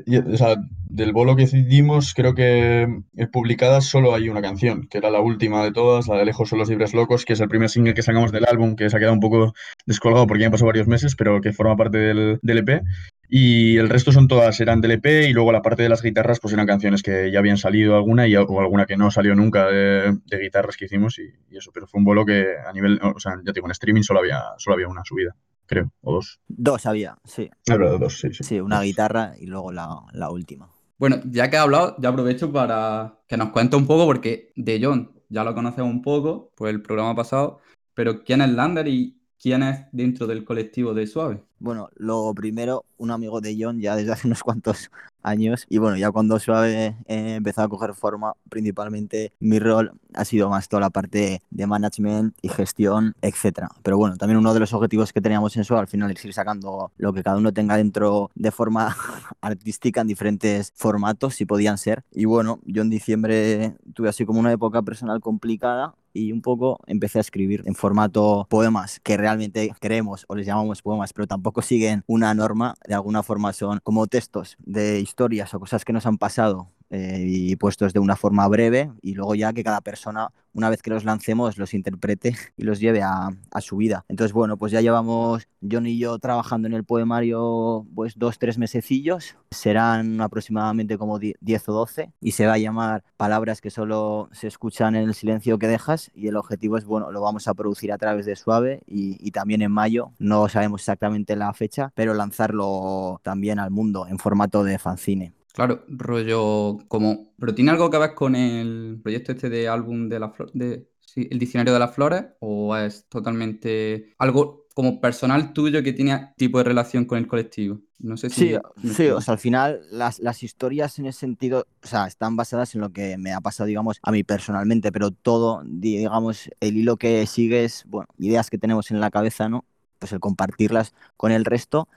del 0.90 1.14
bolo 1.14 1.36
que 1.36 1.46
dimos, 1.46 2.14
creo 2.14 2.36
que 2.36 2.84
eh, 3.16 3.28
publicada 3.28 3.82
solo 3.82 4.14
hay 4.14 4.30
una 4.30 4.42
canción, 4.42 4.88
que 4.88 4.98
era 4.98 5.10
la 5.10 5.22
última 5.22 5.64
de 5.64 5.72
todas, 5.72 6.08
la 6.08 6.18
de 6.18 6.26
Lejos 6.26 6.50
son 6.50 6.60
los 6.60 6.70
libres 6.70 6.94
locos, 6.94 7.26
que 7.26 7.34
es 7.34 7.40
el 7.40 7.48
primer 7.48 7.70
single 7.70 7.94
que 7.94 8.02
sacamos 8.02 8.32
del 8.32 8.46
álbum, 8.46 8.76
que 8.76 8.90
se 8.90 8.98
ha 8.98 9.00
quedado 9.00 9.14
un 9.14 9.20
poco 9.20 9.54
descolgado 9.86 10.28
porque 10.28 10.42
ya 10.42 10.48
han 10.48 10.52
pasado 10.52 10.68
varios 10.68 10.88
meses, 10.88 11.16
pero 11.16 11.40
que 11.42 11.54
forma 11.54 11.76
parte 11.76 11.98
del, 11.98 12.40
del 12.42 12.58
EP. 12.58 12.82
Y 13.30 13.78
el 13.78 13.88
resto 13.88 14.12
son 14.12 14.28
todas, 14.28 14.60
eran 14.60 14.82
del 14.82 14.92
EP, 14.92 15.30
y 15.30 15.34
luego 15.34 15.54
la 15.54 15.62
parte 15.62 15.84
de 15.84 15.90
las 15.90 16.02
guitarras, 16.02 16.40
pues 16.42 16.54
eran 16.54 16.68
canciones 16.68 17.02
que 17.02 17.32
ya 17.32 17.40
habían 17.40 17.58
salido 17.58 17.96
alguna 17.96 18.28
y, 18.28 18.36
o 18.36 18.60
alguna 18.60 18.86
que 18.86 18.98
no 18.98 19.10
salió 19.10 19.36
nunca 19.36 19.68
de, 19.68 20.18
guitarras 20.30 20.76
que 20.76 20.86
hicimos 20.86 21.18
y, 21.20 21.32
y 21.50 21.58
eso, 21.58 21.72
pero 21.74 21.88
fue 21.88 22.00
un 22.00 22.06
bolo 22.06 22.26
que 22.26 22.46
a 22.68 22.74
nivel, 22.74 23.00
o 23.02 23.20
sea, 23.20 23.36
ya 23.38 23.54
te 23.54 23.60
digo, 23.60 23.68
en 23.68 23.72
streaming 23.72 24.02
solo 24.02 24.20
había, 24.20 24.42
solo 24.58 24.74
había 24.74 24.90
una 24.90 25.06
subida, 25.06 25.34
creo, 25.72 25.90
o 26.02 26.14
dos. 26.16 26.42
Dos 26.50 26.86
había, 26.86 27.18
sí. 27.24 27.50
Ah, 27.52 27.56
pero 27.64 27.98
dos, 27.98 28.20
sí, 28.20 28.34
sí. 28.34 28.44
Sí, 28.44 28.60
una 28.60 28.82
guitarra 28.82 29.34
y 29.40 29.46
luego 29.46 29.72
la, 29.72 30.02
la 30.12 30.30
última. 30.30 30.70
Bueno, 30.98 31.22
ya 31.26 31.50
que 31.50 31.56
he 31.56 31.60
hablado, 31.60 31.96
ya 31.98 32.10
aprovecho 32.10 32.52
para 32.52 33.20
que 33.26 33.38
nos 33.38 33.50
cuente 33.52 33.78
un 33.78 33.88
poco, 33.88 34.06
porque 34.06 34.52
de 34.58 34.80
John 34.84 35.14
ya 35.30 35.46
lo 35.46 35.56
conocemos 35.56 35.90
un 35.90 36.02
poco 36.02 36.52
por 36.56 36.68
el 36.68 36.82
programa 36.82 37.16
pasado, 37.16 37.60
pero 37.94 38.22
¿quién 38.24 38.42
es 38.42 38.50
Lander 38.50 38.88
y 38.90 39.18
quién 39.42 39.64
es 39.64 39.86
dentro 39.94 40.28
del 40.28 40.44
colectivo 40.44 40.94
de 40.94 41.08
Suave? 41.08 41.42
Bueno, 41.60 41.90
lo 41.96 42.34
primero, 42.36 42.84
un 42.98 43.12
amigo 43.12 43.40
de 43.40 43.56
John 43.58 43.80
ya 43.80 43.96
desde 43.96 44.12
hace 44.12 44.28
unos 44.28 44.44
cuantos 44.44 44.92
años 45.24 45.66
y 45.70 45.78
bueno, 45.78 45.98
ya 45.98 46.12
cuando 46.12 46.40
Suave 46.40 46.96
eh, 47.06 47.36
empezó 47.36 47.62
a 47.62 47.70
coger 47.70 47.94
forma, 47.94 48.34
principalmente 48.50 49.34
mi 49.40 49.60
rol 49.60 49.94
ha 50.14 50.26
sido 50.26 50.50
más 50.50 50.68
toda 50.68 50.82
la 50.82 50.90
parte 50.90 51.42
de 51.50 51.68
management 51.68 52.36
y 52.42 52.50
gestión, 52.50 53.16
etcétera. 53.22 53.70
Pero 53.84 53.98
bueno, 53.98 54.18
también 54.18 54.38
uno 54.38 54.54
de 54.54 54.60
los 54.60 54.74
objetivos 54.74 55.14
que 55.14 55.22
teníamos 55.22 55.56
en 55.58 55.64
Suave 55.64 55.82
al 55.82 55.88
final 55.88 56.12
es 56.12 56.24
ir 56.26 56.34
sacando 56.34 56.92
lo 56.98 57.14
que 57.14 57.24
cada 57.24 57.38
uno 57.38 57.54
tenga 57.54 57.78
dentro 57.78 58.32
de 58.36 58.52
forma 58.52 58.96
artística 59.42 60.02
en 60.02 60.08
diferentes 60.08 60.74
formatos, 60.76 61.36
si 61.36 61.46
podían 61.46 61.78
ser. 61.78 62.04
Y 62.12 62.26
bueno, 62.26 62.60
yo 62.66 62.82
en 62.82 62.90
diciembre 62.90 63.76
tuve 63.94 64.10
así 64.10 64.26
como 64.26 64.40
una 64.40 64.52
época 64.52 64.82
personal 64.82 65.20
complicada 65.22 65.94
y 66.14 66.32
un 66.32 66.42
poco 66.42 66.80
empecé 66.88 67.20
a 67.20 67.22
escribir 67.22 67.64
en 67.66 67.76
formato 67.76 68.48
poemas 68.50 69.00
que 69.00 69.18
realmente 69.18 69.74
creemos 69.80 70.26
o 70.28 70.36
les 70.36 70.46
llamamos 70.46 70.82
poemas, 70.82 71.14
pero 71.14 71.28
tampoco 71.28 71.62
siguen 71.62 72.04
una 72.08 72.34
norma, 72.34 72.76
de 72.88 72.94
alguna 72.94 73.24
forma 73.24 73.54
son 73.54 73.80
como 73.84 74.08
textos 74.08 74.58
de 74.60 75.00
historias 75.00 75.54
o 75.54 75.60
cosas 75.60 75.86
que 75.86 75.94
nos 75.94 76.06
han 76.06 76.18
pasado 76.18 76.68
eh, 76.92 77.24
y 77.28 77.56
puestos 77.56 77.94
de 77.94 78.00
una 78.00 78.16
forma 78.16 78.48
breve 78.48 78.92
y 79.02 79.16
luego 79.16 79.36
ya 79.36 79.54
que 79.54 79.64
cada 79.64 79.82
persona 79.82 80.30
una 80.54 80.70
vez 80.70 80.82
que 80.82 80.90
los 80.92 81.06
lancemos 81.06 81.58
los 81.58 81.74
interprete 81.74 82.36
y 82.58 82.64
los 82.64 82.80
lleve 82.80 83.02
a, 83.02 83.30
a 83.52 83.62
su 83.62 83.78
vida. 83.78 84.06
Entonces 84.10 84.34
bueno, 84.34 84.58
pues 84.58 84.72
ya 84.72 84.82
llevamos 84.82 85.48
John 85.70 85.88
y 85.88 85.98
yo 85.98 86.20
trabajando 86.20 86.68
en 86.68 86.74
el 86.74 86.84
poemario 86.84 87.86
pues 87.96 88.18
dos, 88.18 88.38
tres 88.40 88.58
mesecillos, 88.58 89.36
serán 89.52 90.22
aproximadamente 90.22 90.98
como 90.98 91.20
die- 91.20 91.36
10 91.42 91.68
o 91.70 91.74
12 91.74 92.12
y 92.22 92.32
se 92.32 92.46
va 92.46 92.54
a 92.54 92.58
llamar 92.58 93.04
Palabras 93.18 93.62
que 93.62 93.70
solo 93.70 94.30
se 94.32 94.48
escuchan 94.48 94.96
en 94.96 95.04
el 95.08 95.14
silencio 95.14 95.58
que 95.60 95.68
dejas 95.68 96.12
y 96.14 96.28
el 96.28 96.36
objetivo 96.38 96.78
es, 96.78 96.86
bueno, 96.86 97.12
lo 97.12 97.22
vamos 97.22 97.48
a 97.48 97.54
producir 97.54 97.92
a 97.92 97.98
través 97.98 98.26
de 98.26 98.36
Suave 98.36 98.82
y, 98.88 99.18
y 99.26 99.32
también 99.32 99.62
en 99.62 99.72
mayo, 99.72 100.12
no 100.20 100.50
sabemos 100.50 100.82
exactamente 100.82 101.36
la 101.36 101.54
fecha, 101.54 101.92
pero 101.96 102.14
lanzarlo 102.14 103.20
también 103.24 103.60
al 103.60 103.72
mundo 103.72 104.08
en 104.08 104.18
formato 104.20 104.64
de 104.64 104.80
fanzine. 104.80 105.34
Claro, 105.54 105.84
rollo 105.88 106.78
como... 106.88 107.34
¿Pero 107.38 107.54
tiene 107.54 107.72
algo 107.72 107.90
que 107.90 107.98
ver 107.98 108.14
con 108.14 108.36
el 108.36 109.00
proyecto 109.02 109.34
este 109.34 109.50
de 109.50 109.68
álbum 109.68 110.08
de 110.10 110.20
la 110.20 110.30
flor... 110.30 110.52
de... 110.54 110.88
sí, 111.00 111.28
el 111.30 111.40
diccionario 111.40 111.74
de 111.74 111.80
las 111.80 111.94
flores? 111.94 112.26
¿O 112.40 112.76
es 112.76 113.08
totalmente 113.10 114.14
algo 114.18 114.68
como 114.74 115.02
personal 115.02 115.52
tuyo 115.54 115.84
que 115.84 115.94
tiene 115.94 116.34
tipo 116.38 116.58
de 116.58 116.64
relación 116.64 117.06
con 117.06 117.18
el 117.18 117.28
colectivo? 117.28 117.82
No 118.00 118.18
sé 118.18 118.30
si... 118.30 118.48
Sí, 118.48 118.58
me 118.82 118.94
sí, 118.94 119.04
explico. 119.04 119.18
o 119.18 119.22
sea, 119.22 119.34
al 119.34 119.40
final 119.40 119.82
las, 119.92 120.20
las 120.20 120.42
historias 120.44 120.98
en 121.00 121.06
ese 121.08 121.20
sentido, 121.20 121.68
o 121.84 121.88
sea, 121.88 122.08
están 122.08 122.36
basadas 122.36 122.74
en 122.74 122.82
lo 122.82 122.92
que 122.92 123.18
me 123.18 123.34
ha 123.34 123.42
pasado, 123.42 123.68
digamos, 123.68 124.00
a 124.02 124.12
mí 124.12 124.24
personalmente, 124.24 124.92
pero 124.92 125.12
todo, 125.12 125.62
digamos, 125.66 126.50
el 126.62 126.78
hilo 126.78 126.98
que 126.98 127.28
sigue 127.28 127.66
es, 127.66 127.84
bueno, 127.88 128.08
ideas 128.18 128.50
que 128.50 128.58
tenemos 128.58 128.90
en 128.92 129.00
la 129.02 129.12
cabeza, 129.12 129.50
¿no? 129.50 129.66
Pues 130.00 130.14
el 130.14 130.20
compartirlas 130.20 130.94
con 131.16 131.32
el 131.32 131.46
resto 131.46 131.88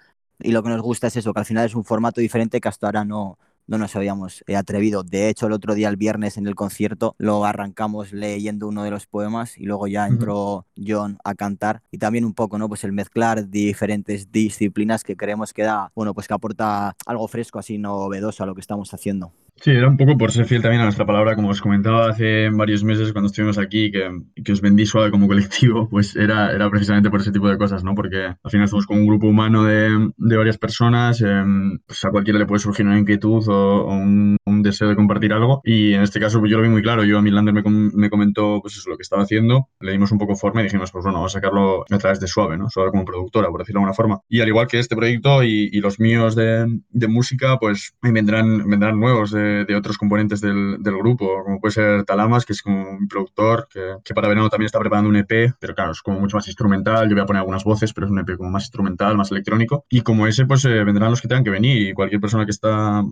y 0.40 0.52
lo 0.52 0.62
que 0.62 0.68
nos 0.68 0.82
gusta 0.82 1.06
es 1.06 1.16
eso, 1.16 1.32
que 1.32 1.40
al 1.40 1.46
final 1.46 1.66
es 1.66 1.74
un 1.74 1.84
formato 1.84 2.20
diferente 2.20 2.60
que 2.60 2.68
hasta 2.68 2.86
ahora 2.86 3.04
no, 3.04 3.38
no 3.66 3.78
nos 3.78 3.96
habíamos 3.96 4.44
eh, 4.46 4.56
atrevido. 4.56 5.02
De 5.02 5.28
hecho, 5.28 5.46
el 5.46 5.52
otro 5.52 5.74
día, 5.74 5.88
el 5.88 5.96
viernes, 5.96 6.36
en 6.36 6.46
el 6.46 6.54
concierto, 6.54 7.14
lo 7.18 7.44
arrancamos 7.44 8.12
leyendo 8.12 8.68
uno 8.68 8.82
de 8.82 8.90
los 8.90 9.06
poemas 9.06 9.58
y 9.58 9.64
luego 9.64 9.86
ya 9.86 10.06
entró 10.06 10.66
John 10.76 11.18
a 11.24 11.34
cantar. 11.34 11.82
Y 11.90 11.98
también 11.98 12.24
un 12.24 12.34
poco, 12.34 12.58
¿no? 12.58 12.68
Pues 12.68 12.84
el 12.84 12.92
mezclar 12.92 13.48
diferentes 13.48 14.30
disciplinas 14.32 15.04
que 15.04 15.16
creemos 15.16 15.52
que 15.52 15.62
da, 15.62 15.92
bueno, 15.94 16.14
pues 16.14 16.28
que 16.28 16.34
aporta 16.34 16.96
algo 17.06 17.28
fresco, 17.28 17.58
así 17.58 17.78
novedoso 17.78 18.42
a 18.42 18.46
lo 18.46 18.54
que 18.54 18.60
estamos 18.60 18.92
haciendo. 18.92 19.32
Sí, 19.56 19.70
era 19.70 19.88
un 19.88 19.96
poco 19.96 20.18
por 20.18 20.30
ser 20.32 20.44
fiel 20.46 20.60
también 20.60 20.80
a 20.82 20.84
nuestra 20.84 21.06
palabra, 21.06 21.36
como 21.36 21.48
os 21.48 21.60
comentaba 21.62 22.10
hace 22.10 22.50
varios 22.50 22.84
meses 22.84 23.12
cuando 23.12 23.28
estuvimos 23.28 23.56
aquí, 23.56 23.90
que, 23.90 24.10
que 24.44 24.52
os 24.52 24.60
vendí 24.60 24.84
suave 24.84 25.10
como 25.10 25.26
colectivo, 25.28 25.88
pues 25.90 26.16
era, 26.16 26.52
era 26.52 26.68
precisamente 26.70 27.08
por 27.08 27.20
ese 27.20 27.30
tipo 27.32 27.48
de 27.48 27.56
cosas, 27.56 27.82
¿no? 27.82 27.94
Porque 27.94 28.24
al 28.42 28.50
final 28.50 28.68
somos 28.68 28.84
como 28.86 29.00
un 29.00 29.06
grupo 29.06 29.26
humano 29.28 29.62
de, 29.64 30.10
de 30.16 30.36
varias 30.36 30.58
personas, 30.58 31.22
eh, 31.22 31.42
pues 31.86 32.04
a 32.04 32.10
cualquiera 32.10 32.38
le 32.40 32.46
puede 32.46 32.58
surgir 32.58 32.84
una 32.84 32.98
inquietud 32.98 33.48
o, 33.48 33.84
o 33.86 33.94
un, 33.94 34.36
un 34.44 34.62
deseo 34.62 34.88
de 34.88 34.96
compartir 34.96 35.32
algo, 35.32 35.60
y 35.64 35.94
en 35.94 36.02
este 36.02 36.20
caso 36.20 36.40
pues 36.40 36.50
yo 36.50 36.58
lo 36.58 36.64
vi 36.64 36.68
muy 36.68 36.82
claro, 36.82 37.04
yo 37.04 37.16
a 37.18 37.22
mí 37.22 37.30
Lander 37.30 37.54
me, 37.54 37.62
com- 37.62 37.90
me 37.94 38.10
comentó 38.10 38.58
pues 38.60 38.76
eso, 38.76 38.90
lo 38.90 38.96
que 38.98 39.02
estaba 39.02 39.22
haciendo, 39.22 39.68
le 39.80 39.92
dimos 39.92 40.12
un 40.12 40.18
poco 40.18 40.34
forma 40.36 40.60
y 40.60 40.64
dijimos, 40.64 40.90
pues 40.92 41.04
bueno, 41.04 41.18
vamos 41.20 41.32
a 41.32 41.38
sacarlo 41.38 41.84
a 41.88 41.98
través 41.98 42.20
de 42.20 42.26
Suave, 42.26 42.58
¿no? 42.58 42.68
Suave 42.68 42.90
como 42.90 43.04
productora, 43.06 43.48
por 43.48 43.60
decirlo 43.60 43.78
de 43.80 43.84
alguna 43.84 43.94
forma. 43.94 44.20
Y 44.28 44.40
al 44.40 44.48
igual 44.48 44.66
que 44.66 44.78
este 44.80 44.96
proyecto 44.96 45.42
y, 45.42 45.70
y 45.72 45.80
los 45.80 45.98
míos 46.00 46.34
de, 46.34 46.66
de 46.90 47.08
música, 47.08 47.56
pues 47.58 47.94
vendrán, 48.02 48.68
vendrán 48.68 48.98
nuevos 49.00 49.30
de 49.44 49.76
otros 49.76 49.98
componentes 49.98 50.40
del, 50.40 50.82
del 50.82 50.96
grupo, 50.96 51.42
como 51.44 51.60
puede 51.60 51.72
ser 51.72 52.04
Talamas, 52.04 52.44
que 52.44 52.52
es 52.52 52.62
como 52.62 52.90
un 52.90 53.08
productor 53.08 53.68
que, 53.70 53.96
que 54.04 54.14
para 54.14 54.28
verano 54.28 54.48
también 54.48 54.66
está 54.66 54.78
preparando 54.78 55.10
un 55.10 55.16
EP, 55.16 55.54
pero 55.58 55.74
claro, 55.74 55.92
es 55.92 56.02
como 56.02 56.20
mucho 56.20 56.36
más 56.36 56.46
instrumental, 56.46 57.08
yo 57.08 57.14
voy 57.14 57.22
a 57.22 57.26
poner 57.26 57.40
algunas 57.40 57.64
voces, 57.64 57.92
pero 57.92 58.06
es 58.06 58.10
un 58.10 58.18
EP 58.18 58.36
como 58.36 58.50
más 58.50 58.64
instrumental, 58.64 59.16
más 59.16 59.30
electrónico, 59.30 59.84
y 59.88 60.00
como 60.02 60.26
ese, 60.26 60.46
pues 60.46 60.64
eh, 60.64 60.84
vendrán 60.84 61.10
los 61.10 61.20
que 61.20 61.28
tengan 61.28 61.44
que 61.44 61.50
venir, 61.50 61.88
y 61.88 61.92
cualquier 61.92 62.20
persona 62.20 62.44
que 62.44 62.50
está 62.50 63.02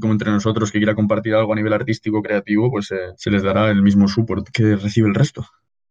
como 0.00 0.12
entre 0.12 0.30
nosotros 0.30 0.70
que 0.70 0.78
quiera 0.78 0.94
compartir 0.94 1.34
algo 1.34 1.52
a 1.52 1.56
nivel 1.56 1.72
artístico, 1.72 2.22
creativo, 2.22 2.70
pues 2.70 2.90
eh, 2.90 3.12
se 3.16 3.30
les 3.30 3.42
dará 3.42 3.70
el 3.70 3.82
mismo 3.82 4.08
support 4.08 4.48
que 4.50 4.76
recibe 4.76 5.08
el 5.08 5.14
resto. 5.14 5.46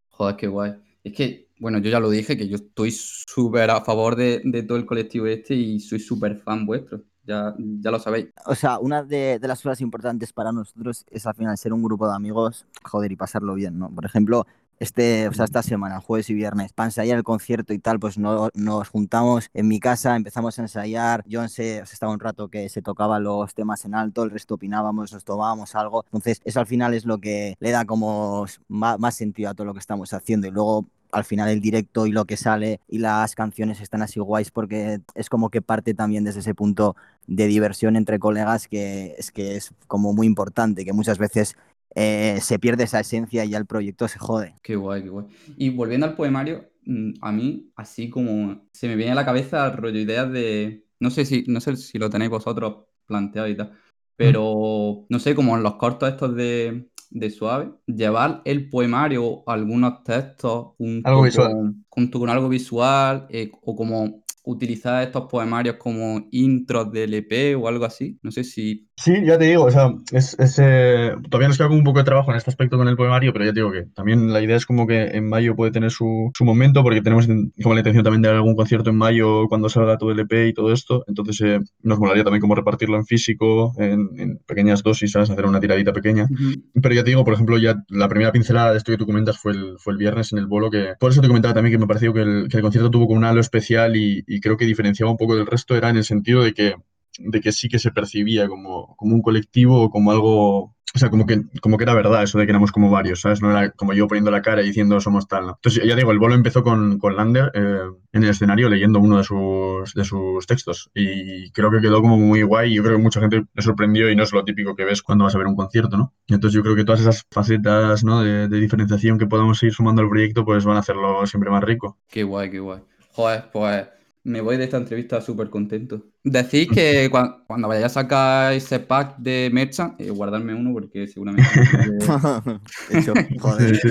Joder, 0.09 0.35
qué 0.35 0.47
guay. 0.47 0.73
Es 1.03 1.13
que, 1.13 1.47
bueno, 1.59 1.79
yo 1.79 1.89
ya 1.89 1.99
lo 1.99 2.09
dije, 2.09 2.37
que 2.37 2.47
yo 2.47 2.55
estoy 2.55 2.91
súper 2.91 3.71
a 3.71 3.81
favor 3.81 4.15
de, 4.15 4.41
de 4.43 4.63
todo 4.63 4.77
el 4.77 4.85
colectivo 4.85 5.27
este 5.27 5.55
y 5.55 5.79
soy 5.79 5.99
súper 5.99 6.37
fan 6.41 6.65
vuestro. 6.65 7.03
Ya, 7.25 7.53
ya 7.57 7.91
lo 7.91 7.99
sabéis. 7.99 8.29
O 8.45 8.55
sea, 8.55 8.79
una 8.79 9.03
de, 9.03 9.39
de 9.39 9.47
las 9.47 9.61
cosas 9.61 9.81
importantes 9.81 10.33
para 10.33 10.51
nosotros 10.51 11.05
es 11.11 11.25
al 11.25 11.35
final 11.35 11.57
ser 11.57 11.73
un 11.73 11.83
grupo 11.83 12.07
de 12.07 12.15
amigos, 12.15 12.65
joder, 12.83 13.11
y 13.11 13.15
pasarlo 13.15 13.53
bien, 13.53 13.77
¿no? 13.77 13.89
Por 13.89 14.05
ejemplo, 14.05 14.47
este, 14.79 15.27
o 15.27 15.33
sea, 15.33 15.45
esta 15.45 15.61
semana, 15.61 15.99
jueves 15.99 16.29
y 16.29 16.33
viernes, 16.33 16.71
para 16.73 16.87
ensayar 16.87 17.17
el 17.17 17.23
concierto 17.23 17.73
y 17.73 17.79
tal, 17.79 17.99
pues 17.99 18.17
no, 18.17 18.49
nos 18.53 18.87
juntamos 18.89 19.49
en 19.53 19.67
mi 19.67 19.79
casa, 19.79 20.15
empezamos 20.15 20.57
a 20.57 20.61
ensayar, 20.61 21.23
yo 21.27 21.45
sé, 21.49 21.81
o 21.81 21.85
sea, 21.85 21.93
estaba 21.93 22.13
un 22.13 22.19
rato 22.19 22.47
que 22.47 22.69
se 22.69 22.81
tocaba 22.81 23.19
los 23.19 23.53
temas 23.53 23.83
en 23.85 23.93
alto, 23.93 24.23
el 24.23 24.31
resto 24.31 24.55
opinábamos, 24.55 25.11
nos 25.11 25.25
tomábamos 25.25 25.75
algo, 25.75 26.05
entonces 26.05 26.41
eso 26.45 26.61
al 26.61 26.67
final 26.67 26.93
es 26.93 27.05
lo 27.05 27.19
que 27.19 27.55
le 27.59 27.71
da 27.71 27.83
como 27.85 28.45
más, 28.69 28.97
más 28.99 29.15
sentido 29.15 29.49
a 29.49 29.53
todo 29.53 29.65
lo 29.65 29.73
que 29.73 29.79
estamos 29.79 30.13
haciendo 30.13 30.47
y 30.47 30.51
luego 30.51 30.87
al 31.11 31.23
final 31.25 31.49
el 31.49 31.61
directo 31.61 32.05
y 32.05 32.11
lo 32.11 32.25
que 32.25 32.37
sale 32.37 32.79
y 32.87 32.99
las 32.99 33.35
canciones 33.35 33.81
están 33.81 34.01
así 34.01 34.19
guays 34.19 34.51
porque 34.51 35.01
es 35.15 35.29
como 35.29 35.49
que 35.49 35.61
parte 35.61 35.93
también 35.93 36.23
desde 36.23 36.41
ese 36.41 36.55
punto 36.55 36.95
de 37.27 37.47
diversión 37.47 37.95
entre 37.95 38.19
colegas 38.19 38.67
que 38.67 39.15
es 39.17 39.31
que 39.31 39.55
es 39.55 39.73
como 39.87 40.13
muy 40.13 40.27
importante, 40.27 40.85
que 40.85 40.93
muchas 40.93 41.17
veces 41.17 41.55
eh, 41.95 42.39
se 42.41 42.59
pierde 42.59 42.83
esa 42.83 42.99
esencia 42.99 43.45
y 43.45 43.49
ya 43.49 43.57
el 43.57 43.65
proyecto 43.65 44.07
se 44.07 44.19
jode. 44.19 44.55
Qué 44.61 44.75
guay, 44.75 45.03
qué 45.03 45.09
guay. 45.09 45.25
Y 45.57 45.69
volviendo 45.69 46.05
al 46.05 46.15
poemario, 46.15 46.69
mm, 46.85 47.13
a 47.21 47.31
mí, 47.31 47.71
así 47.75 48.09
como 48.09 48.67
se 48.71 48.87
me 48.87 48.95
viene 48.95 49.11
a 49.11 49.15
la 49.15 49.25
cabeza 49.25 49.69
rollo 49.71 49.99
ideas 49.99 50.31
de. 50.31 50.85
No 50.99 51.09
sé 51.09 51.25
si, 51.25 51.45
no 51.47 51.61
sé 51.61 51.77
si 51.77 51.97
lo 51.97 52.09
tenéis 52.09 52.29
vosotros 52.29 52.85
planteado 53.05 53.47
y 53.47 53.55
tal. 53.57 53.71
Pero 54.15 55.05
no 55.09 55.19
sé, 55.19 55.33
como 55.33 55.55
en 55.55 55.63
los 55.63 55.75
cortos 55.75 56.09
estos 56.09 56.35
de, 56.35 56.88
de 57.09 57.29
Suave, 57.29 57.71
llevar 57.85 58.41
el 58.45 58.69
poemario, 58.69 59.43
algunos 59.47 60.03
textos, 60.03 60.73
junto 60.77 61.09
Algo 61.09 61.23
visual. 61.23 61.51
con, 61.51 61.85
junto 61.89 62.19
con 62.19 62.29
algo 62.29 62.49
visual, 62.49 63.27
eh, 63.29 63.51
o 63.61 63.75
como 63.75 64.23
utilizar 64.49 65.03
estos 65.03 65.29
poemarios 65.29 65.75
como 65.77 66.27
intros 66.31 66.91
del 66.91 67.13
EP 67.13 67.55
o 67.55 67.67
algo 67.67 67.85
así. 67.85 68.17
No 68.23 68.31
sé 68.31 68.43
si 68.43 68.89
Sí, 69.01 69.13
ya 69.23 69.37
te 69.39 69.45
digo, 69.45 69.63
o 69.63 69.71
sea, 69.71 69.93
es, 70.11 70.37
es, 70.39 70.59
eh, 70.59 71.13
todavía 71.29 71.47
nos 71.47 71.57
queda 71.57 71.69
como 71.69 71.79
un 71.79 71.85
poco 71.85 71.99
de 71.99 72.03
trabajo 72.03 72.31
en 72.31 72.37
este 72.37 72.49
aspecto 72.49 72.77
con 72.77 72.89
el 72.89 72.97
poemario, 72.97 73.31
pero 73.31 73.45
ya 73.45 73.53
te 73.53 73.61
digo 73.61 73.71
que 73.71 73.83
también 73.95 74.33
la 74.33 74.41
idea 74.41 74.57
es 74.57 74.65
como 74.65 74.87
que 74.87 75.03
en 75.03 75.29
mayo 75.29 75.55
puede 75.55 75.71
tener 75.71 75.89
su, 75.89 76.31
su 76.33 76.43
momento, 76.43 76.83
porque 76.83 77.01
tenemos 77.01 77.25
como 77.25 77.75
la 77.75 77.79
intención 77.79 78.03
también 78.03 78.21
de 78.21 78.27
dar 78.27 78.35
algún 78.35 78.57
concierto 78.57 78.89
en 78.89 78.97
mayo 78.97 79.47
cuando 79.47 79.69
salga 79.69 79.97
todo 79.97 80.11
el 80.11 80.19
EP 80.19 80.49
y 80.49 80.53
todo 80.53 80.73
esto, 80.73 81.05
entonces 81.07 81.39
eh, 81.39 81.59
nos 81.81 81.97
molaría 81.97 82.25
también 82.25 82.41
como 82.41 82.55
repartirlo 82.55 82.97
en 82.97 83.05
físico, 83.05 83.71
en, 83.77 84.09
en 84.17 84.37
pequeñas 84.45 84.83
dosis, 84.83 85.13
¿sabes? 85.13 85.29
Hacer 85.29 85.45
una 85.45 85.61
tiradita 85.61 85.93
pequeña. 85.93 86.27
Pero 86.73 86.93
ya 86.93 87.03
te 87.05 87.11
digo, 87.11 87.23
por 87.23 87.35
ejemplo, 87.35 87.57
ya 87.57 87.81
la 87.87 88.09
primera 88.09 88.33
pincelada 88.33 88.73
de 88.73 88.79
esto 88.79 88.91
que 88.91 88.97
tú 88.97 89.05
comentas 89.05 89.37
fue 89.37 89.53
el, 89.53 89.75
fue 89.77 89.93
el 89.93 89.97
viernes 89.97 90.33
en 90.33 90.39
el 90.39 90.47
bolo, 90.47 90.69
que 90.69 90.95
por 90.99 91.11
eso 91.11 91.21
te 91.21 91.29
comentaba 91.29 91.53
también 91.53 91.71
que 91.71 91.79
me 91.79 91.87
pareció 91.87 92.13
que 92.13 92.21
el, 92.21 92.47
que 92.49 92.57
el 92.57 92.63
concierto 92.63 92.91
tuvo 92.91 93.07
como 93.07 93.19
un 93.19 93.23
halo 93.23 93.39
especial 93.39 93.95
y, 93.95 94.25
y 94.27 94.38
creo 94.39 94.57
que 94.57 94.65
diferenciaba 94.65 95.11
un 95.11 95.17
poco 95.17 95.35
del 95.35 95.45
resto, 95.45 95.75
era 95.75 95.89
en 95.89 95.97
el 95.97 96.03
sentido 96.03 96.43
de 96.43 96.53
que 96.53 96.75
de 97.19 97.41
que 97.41 97.51
sí 97.51 97.69
que 97.69 97.79
se 97.79 97.91
percibía 97.91 98.47
como, 98.47 98.95
como 98.95 99.15
un 99.15 99.21
colectivo 99.21 99.81
o 99.81 99.89
como 99.89 100.11
algo, 100.11 100.59
o 100.59 100.97
sea, 100.97 101.09
como 101.09 101.25
que, 101.25 101.41
como 101.61 101.77
que 101.77 101.83
era 101.83 101.93
verdad 101.93 102.23
eso 102.23 102.39
de 102.39 102.45
que 102.45 102.51
éramos 102.51 102.71
como 102.71 102.89
varios, 102.89 103.21
¿sabes? 103.21 103.41
No 103.41 103.51
era 103.51 103.71
como 103.71 103.93
yo 103.93 104.07
poniendo 104.07 104.31
la 104.31 104.41
cara 104.41 104.61
y 104.61 104.67
diciendo 104.67 104.99
somos 104.99 105.27
tal, 105.27 105.45
¿no? 105.45 105.51
Entonces, 105.55 105.83
ya 105.85 105.95
digo, 105.95 106.11
el 106.11 106.19
bolo 106.19 106.35
empezó 106.35 106.63
con, 106.63 106.97
con 106.97 107.15
Lander 107.15 107.51
eh, 107.53 107.79
en 108.13 108.23
el 108.23 108.29
escenario 108.29 108.69
leyendo 108.69 108.99
uno 108.99 109.17
de 109.17 109.23
sus, 109.23 109.93
de 109.93 110.03
sus 110.03 110.47
textos 110.47 110.89
y 110.93 111.51
creo 111.51 111.71
que 111.71 111.81
quedó 111.81 112.01
como 112.01 112.17
muy 112.17 112.41
guay 112.41 112.73
yo 112.73 112.83
creo 112.83 112.97
que 112.97 113.03
mucha 113.03 113.19
gente 113.19 113.43
le 113.53 113.61
sorprendió 113.61 114.09
y 114.09 114.15
no 114.15 114.23
es 114.23 114.31
lo 114.31 114.43
típico 114.43 114.75
que 114.75 114.85
ves 114.85 115.01
cuando 115.01 115.25
vas 115.25 115.35
a 115.35 115.37
ver 115.37 115.47
un 115.47 115.55
concierto, 115.55 115.97
¿no? 115.97 116.13
Entonces 116.27 116.55
yo 116.55 116.63
creo 116.63 116.75
que 116.75 116.85
todas 116.85 117.01
esas 117.01 117.25
facetas, 117.29 118.03
¿no? 118.03 118.23
De, 118.23 118.47
de 118.47 118.59
diferenciación 118.59 119.17
que 119.17 119.27
podamos 119.27 119.61
ir 119.63 119.73
sumando 119.73 120.01
al 120.01 120.09
proyecto, 120.09 120.45
pues 120.45 120.65
van 120.65 120.77
a 120.77 120.79
hacerlo 120.79 121.25
siempre 121.27 121.49
más 121.49 121.63
rico. 121.63 121.97
Qué 122.09 122.23
guay, 122.23 122.49
qué 122.49 122.59
guay. 122.59 122.79
Joder, 123.11 123.49
pues 123.51 123.87
me 124.23 124.41
voy 124.41 124.57
de 124.57 124.65
esta 124.65 124.77
entrevista 124.77 125.21
súper 125.21 125.49
contento. 125.49 126.05
Decís 126.23 126.67
que 126.71 127.09
cua- 127.11 127.43
cuando 127.47 127.67
vayáis 127.67 127.87
a 127.87 127.89
sacar 128.01 128.53
ese 128.53 128.79
pack 128.79 129.17
de 129.17 129.49
merchant, 129.53 129.99
eh, 129.99 130.09
guardarme 130.09 130.53
uno 130.53 130.73
porque 130.73 131.07
seguramente... 131.07 131.49
Hecho, 132.89 133.13
Sí, 133.39 133.39
joder. 133.41 133.75
sí. 133.75 133.89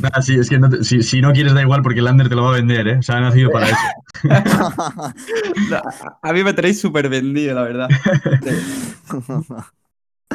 Nada, 0.00 0.22
sí, 0.22 0.34
es 0.38 0.48
que 0.48 0.58
no 0.58 0.68
te- 0.70 0.84
si, 0.84 1.02
si 1.02 1.20
no 1.20 1.32
quieres 1.32 1.54
da 1.54 1.62
igual 1.62 1.82
porque 1.82 2.02
Lander 2.02 2.28
te 2.28 2.34
lo 2.34 2.44
va 2.44 2.50
a 2.50 2.56
vender, 2.56 2.86
¿eh? 2.88 2.96
O 2.98 3.02
sea, 3.02 3.16
ha 3.16 3.20
nacido 3.20 3.50
para 3.50 3.70
eso. 3.70 3.88
a, 4.30 6.18
a 6.22 6.32
mí 6.32 6.42
me 6.44 6.52
tenéis 6.52 6.80
súper 6.80 7.08
vendido, 7.08 7.54
la 7.54 7.62
verdad. 7.62 7.94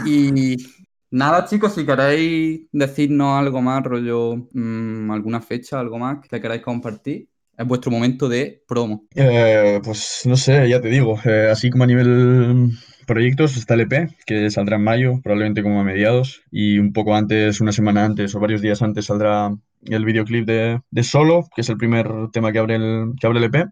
Y 0.04 0.56
nada, 1.12 1.46
chicos, 1.46 1.74
si 1.76 1.86
queréis 1.86 2.68
decirnos 2.72 3.40
algo 3.40 3.62
más, 3.62 3.84
rollo, 3.84 4.36
mm, 4.54 5.12
alguna 5.12 5.42
fecha, 5.42 5.80
algo 5.80 5.98
más 6.00 6.20
que 6.28 6.42
queráis 6.42 6.62
compartir, 6.62 7.30
es 7.58 7.68
vuestro 7.68 7.92
momento 7.92 8.30
de 8.30 8.64
promo. 8.68 9.06
Eh, 9.16 9.80
pues 9.84 10.22
no 10.26 10.36
sé, 10.36 10.68
ya 10.70 10.82
te 10.82 10.90
digo, 10.90 11.20
eh, 11.26 11.50
así 11.52 11.70
como 11.70 11.84
a 11.84 11.88
nivel 11.88 12.72
proyectos 13.06 13.58
está 13.58 13.74
el 13.74 13.82
EP, 13.82 14.10
que 14.26 14.50
saldrá 14.50 14.78
en 14.78 14.84
mayo, 14.84 15.20
probablemente 15.22 15.62
como 15.62 15.80
a 15.80 15.84
mediados, 15.84 16.42
y 16.52 16.80
un 16.80 16.94
poco 16.94 17.16
antes, 17.16 17.62
una 17.62 17.72
semana 17.72 18.06
antes 18.06 18.34
o 18.36 18.40
varios 18.40 18.62
días 18.62 18.82
antes 18.82 19.06
saldrá 19.06 19.54
el 19.86 20.06
videoclip 20.06 20.46
de, 20.46 20.82
de 20.90 21.04
Solo, 21.04 21.48
que 21.56 21.62
es 21.62 21.70
el 21.70 21.78
primer 21.78 22.08
tema 22.32 22.52
que 22.52 22.60
abre 22.60 22.76
el, 22.76 23.14
que 23.20 23.28
abre 23.28 23.40
el 23.40 23.46
EP. 23.46 23.70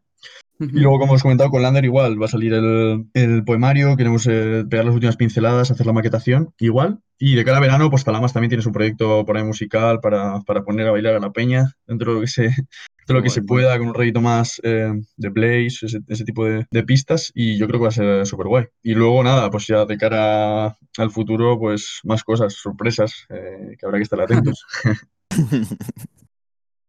Y 0.60 0.80
luego, 0.80 1.00
como 1.00 1.13
os 1.13 1.22
he 1.22 1.24
comentado, 1.24 1.50
con 1.50 1.63
Lander 1.63 1.86
igual, 1.86 2.22
va 2.22 2.26
a 2.26 2.30
salir 2.30 2.54
el, 2.54 3.08
el 3.15 3.44
poemario, 3.44 3.98
queremos 3.98 4.28
eh, 4.28 4.63
pegar 4.70 4.86
las 4.86 4.94
últimas 4.94 5.17
pinceladas, 5.17 5.72
hacer 5.72 5.88
la 5.88 5.94
maquetación, 5.94 6.54
igual. 6.60 7.00
Y 7.17 7.34
de 7.34 7.44
cara 7.44 7.58
a 7.58 7.62
verano, 7.62 7.89
pues 7.89 8.04
Talamas 8.04 8.32
también 8.32 8.50
tiene 8.50 8.62
su 8.62 8.72
proyecto 8.72 9.26
por 9.26 9.38
ahí 9.38 9.44
musical 9.44 10.02
para, 10.02 10.41
para 10.41 10.63
poner 10.63 10.88
a 10.88 10.91
bailar 10.91 11.15
a 11.15 11.20
la 11.20 11.32
peña, 11.32 11.74
dentro 11.88 12.12
de 12.12 12.15
lo 12.15 12.22
que 12.22 12.28
se, 12.28 12.52
de 13.07 13.13
lo 13.13 13.21
que 13.21 13.29
se 13.29 13.41
guay. 13.41 13.47
pueda, 13.47 13.77
con 13.77 13.87
un 13.87 13.93
rollito 13.93 14.21
más 14.21 14.59
eh, 14.63 14.91
de 15.17 15.29
Blaze, 15.29 15.85
ese, 15.85 15.99
ese 16.07 16.23
tipo 16.23 16.45
de, 16.45 16.65
de 16.69 16.83
pistas, 16.83 17.31
y 17.33 17.57
yo 17.57 17.67
creo 17.67 17.79
que 17.79 17.83
va 17.83 17.89
a 17.89 17.91
ser 17.91 18.25
súper 18.25 18.47
guay. 18.47 18.65
Y 18.83 18.93
luego, 18.93 19.23
nada, 19.23 19.49
pues 19.49 19.67
ya 19.67 19.85
de 19.85 19.97
cara 19.97 20.77
al 20.97 21.11
futuro, 21.11 21.57
pues 21.59 21.99
más 22.03 22.23
cosas, 22.23 22.53
sorpresas, 22.53 23.25
eh, 23.29 23.75
que 23.79 23.85
habrá 23.85 23.97
que 23.97 24.03
estar 24.03 24.21
atentos. 24.21 24.65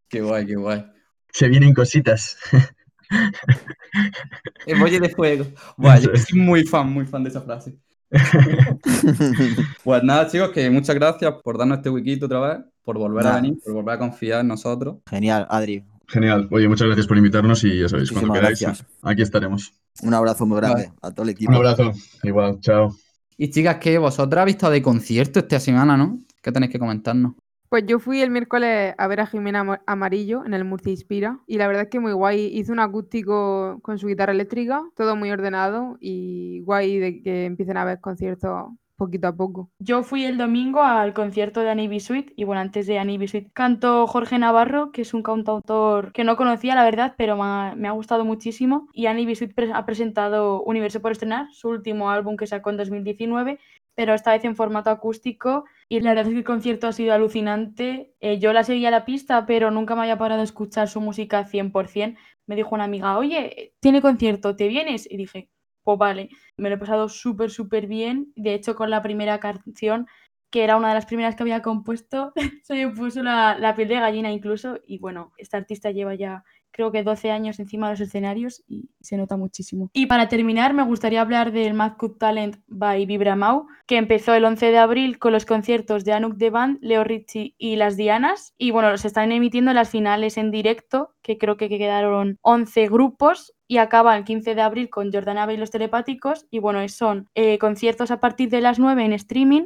Qué 0.08 0.20
guay, 0.20 0.44
qué 0.44 0.56
guay. 0.56 0.84
se 1.32 1.48
vienen 1.48 1.72
cositas. 1.72 2.36
Emoji 4.66 4.98
de 4.98 5.08
fuego. 5.08 5.46
Buah, 5.78 5.98
yo 6.00 6.14
soy 6.14 6.38
muy 6.38 6.64
fan, 6.64 6.92
muy 6.92 7.06
fan 7.06 7.22
de 7.24 7.30
esa 7.30 7.40
frase. 7.40 7.78
Pues 9.84 10.02
nada, 10.04 10.28
chicos, 10.28 10.50
que 10.50 10.68
muchas 10.70 10.94
gracias 10.94 11.32
por 11.42 11.58
darnos 11.58 11.78
este 11.78 11.90
huequito 11.90 12.26
otra 12.26 12.40
vez, 12.40 12.58
por 12.84 12.98
volver 12.98 13.26
a 13.26 13.36
venir, 13.36 13.54
por 13.64 13.72
volver 13.72 13.94
a 13.94 13.98
confiar 13.98 14.40
en 14.40 14.48
nosotros. 14.48 14.98
Genial, 15.08 15.46
Adri. 15.48 15.82
Genial. 16.12 16.46
Oye, 16.50 16.68
muchas 16.68 16.86
gracias 16.86 17.06
por 17.06 17.16
invitarnos 17.16 17.64
y 17.64 17.80
ya 17.80 17.88
sabéis, 17.88 18.12
cuando 18.12 18.34
queráis, 18.34 18.60
gracias. 18.60 18.86
aquí 19.02 19.22
estaremos. 19.22 19.72
Un 20.02 20.12
abrazo 20.14 20.44
muy 20.46 20.58
grande 20.58 20.84
Vale. 20.88 20.92
a 21.00 21.10
todo 21.10 21.24
el 21.24 21.30
equipo. 21.30 21.50
Un 21.50 21.56
abrazo. 21.56 21.92
Igual, 22.22 22.60
chao. 22.60 22.94
Y 23.38 23.48
chicas, 23.50 23.76
que 23.76 23.96
vosotras 23.98 24.42
habéis 24.42 24.56
estado 24.56 24.72
de 24.74 24.82
concierto 24.82 25.38
esta 25.40 25.58
semana, 25.58 25.96
¿no? 25.96 26.20
¿Qué 26.42 26.52
tenéis 26.52 26.70
que 26.70 26.78
comentarnos? 26.78 27.32
Pues 27.70 27.84
yo 27.86 27.98
fui 27.98 28.20
el 28.20 28.30
miércoles 28.30 28.94
a 28.98 29.06
ver 29.06 29.20
a 29.20 29.26
Jimena 29.26 29.60
Ama- 29.60 29.80
Amarillo 29.86 30.44
en 30.44 30.52
el 30.52 30.66
Murcia 30.66 30.90
Inspira 30.90 31.38
y 31.46 31.56
la 31.56 31.66
verdad 31.66 31.84
es 31.84 31.88
que 31.88 32.00
muy 32.00 32.12
guay. 32.12 32.50
Hizo 32.52 32.72
un 32.72 32.80
acústico 32.80 33.78
con 33.80 33.98
su 33.98 34.06
guitarra 34.08 34.32
eléctrica, 34.32 34.82
todo 34.94 35.16
muy 35.16 35.30
ordenado 35.30 35.96
y 35.98 36.60
guay 36.64 36.98
de 36.98 37.22
que 37.22 37.46
empiecen 37.46 37.78
a 37.78 37.82
haber 37.82 38.00
conciertos 38.00 38.68
poquito 38.96 39.26
a 39.28 39.36
poco. 39.36 39.70
Yo 39.78 40.02
fui 40.02 40.24
el 40.24 40.38
domingo 40.38 40.82
al 40.82 41.12
concierto 41.12 41.60
de 41.60 41.70
Annie 41.70 41.88
Bisuit 41.88 42.32
y 42.36 42.44
bueno, 42.44 42.60
antes 42.60 42.86
de 42.86 42.98
Annie 42.98 43.18
Bisuit 43.18 43.48
cantó 43.52 44.06
Jorge 44.06 44.38
Navarro, 44.38 44.92
que 44.92 45.02
es 45.02 45.14
un 45.14 45.22
cantautor 45.22 46.12
que 46.12 46.24
no 46.24 46.36
conocía, 46.36 46.74
la 46.74 46.84
verdad, 46.84 47.14
pero 47.16 47.36
me 47.36 47.88
ha, 47.88 47.92
gustado 47.92 48.24
muchísimo. 48.24 48.88
Y 48.92 49.06
Annie 49.06 49.26
Bisuit 49.26 49.54
pre- 49.54 49.72
ha 49.72 49.84
presentado 49.86 50.62
Universo 50.62 51.00
por 51.02 51.12
estrenar, 51.12 51.46
su 51.52 51.68
último 51.68 52.10
álbum 52.10 52.36
que 52.36 52.46
sacó 52.46 52.70
en 52.70 52.76
2019, 52.76 53.58
pero 53.94 54.14
esta 54.14 54.32
vez 54.32 54.44
en 54.44 54.56
formato 54.56 54.90
acústico. 54.90 55.64
Y 55.88 56.00
la 56.00 56.10
verdad 56.10 56.26
es 56.26 56.32
que 56.32 56.38
el 56.38 56.44
concierto 56.44 56.86
ha 56.86 56.92
sido 56.92 57.12
alucinante. 57.14 58.14
Eh, 58.20 58.38
yo 58.38 58.52
la 58.52 58.64
seguía 58.64 58.88
a 58.88 58.90
la 58.90 59.04
pista, 59.04 59.46
pero 59.46 59.70
nunca 59.70 59.94
me 59.94 60.02
había 60.02 60.18
parado 60.18 60.40
a 60.40 60.44
escuchar 60.44 60.88
su 60.88 61.00
música 61.00 61.44
100%. 61.44 62.18
Me 62.46 62.56
dijo 62.56 62.74
una 62.74 62.84
amiga, 62.84 63.18
oye, 63.18 63.74
tiene 63.80 64.00
concierto, 64.02 64.56
¿te 64.56 64.68
vienes? 64.68 65.10
Y 65.10 65.16
dije, 65.16 65.48
pues 65.82 65.98
vale. 65.98 66.30
Me 66.56 66.68
lo 66.68 66.76
he 66.76 66.78
pasado 66.78 67.08
súper, 67.08 67.50
súper 67.50 67.86
bien. 67.86 68.32
De 68.36 68.54
hecho, 68.54 68.74
con 68.74 68.90
la 68.90 69.02
primera 69.02 69.40
canción, 69.40 70.06
que 70.50 70.64
era 70.64 70.76
una 70.76 70.88
de 70.88 70.94
las 70.94 71.06
primeras 71.06 71.34
que 71.34 71.42
había 71.42 71.62
compuesto, 71.62 72.32
se 72.62 72.74
me 72.74 72.88
puso 72.94 73.22
la, 73.22 73.56
la 73.58 73.74
piel 73.74 73.88
de 73.88 74.00
gallina 74.00 74.30
incluso. 74.30 74.78
Y 74.86 74.98
bueno, 74.98 75.32
esta 75.38 75.56
artista 75.56 75.90
lleva 75.90 76.14
ya 76.14 76.44
creo 76.72 76.90
que 76.90 77.02
12 77.02 77.30
años 77.30 77.58
encima 77.60 77.86
de 77.86 77.92
los 77.92 78.00
escenarios 78.00 78.64
y 78.66 78.90
se 79.00 79.16
nota 79.16 79.36
muchísimo. 79.36 79.90
Y 79.92 80.06
para 80.06 80.28
terminar, 80.28 80.74
me 80.74 80.82
gustaría 80.82 81.20
hablar 81.20 81.52
del 81.52 81.74
Mad 81.74 81.96
Cool 81.98 82.18
Talent 82.18 82.56
by 82.66 83.06
Vibramau, 83.06 83.66
que 83.86 83.98
empezó 83.98 84.34
el 84.34 84.44
11 84.44 84.66
de 84.66 84.78
abril 84.78 85.18
con 85.18 85.32
los 85.32 85.46
conciertos 85.46 86.04
de 86.04 86.14
Anuk 86.14 86.36
de 86.36 86.50
Band, 86.50 86.78
Leo 86.80 87.04
Richie 87.04 87.54
y 87.58 87.76
Las 87.76 87.96
Dianas. 87.96 88.54
Y 88.58 88.70
bueno, 88.70 88.96
se 88.96 89.08
están 89.08 89.30
emitiendo 89.30 89.72
las 89.72 89.90
finales 89.90 90.38
en 90.38 90.50
directo, 90.50 91.14
que 91.22 91.38
creo 91.38 91.56
que 91.56 91.68
quedaron 91.68 92.38
11 92.40 92.88
grupos 92.88 93.54
y 93.72 93.78
acaba 93.78 94.14
el 94.18 94.24
15 94.24 94.54
de 94.54 94.60
abril 94.60 94.90
con 94.90 95.10
Jordana 95.10 95.50
y 95.50 95.56
los 95.56 95.70
telepáticos. 95.70 96.44
Y 96.50 96.58
bueno, 96.58 96.86
son 96.90 97.30
eh, 97.34 97.56
conciertos 97.56 98.10
a 98.10 98.20
partir 98.20 98.50
de 98.50 98.60
las 98.60 98.78
9 98.78 99.02
en 99.02 99.14
streaming, 99.14 99.62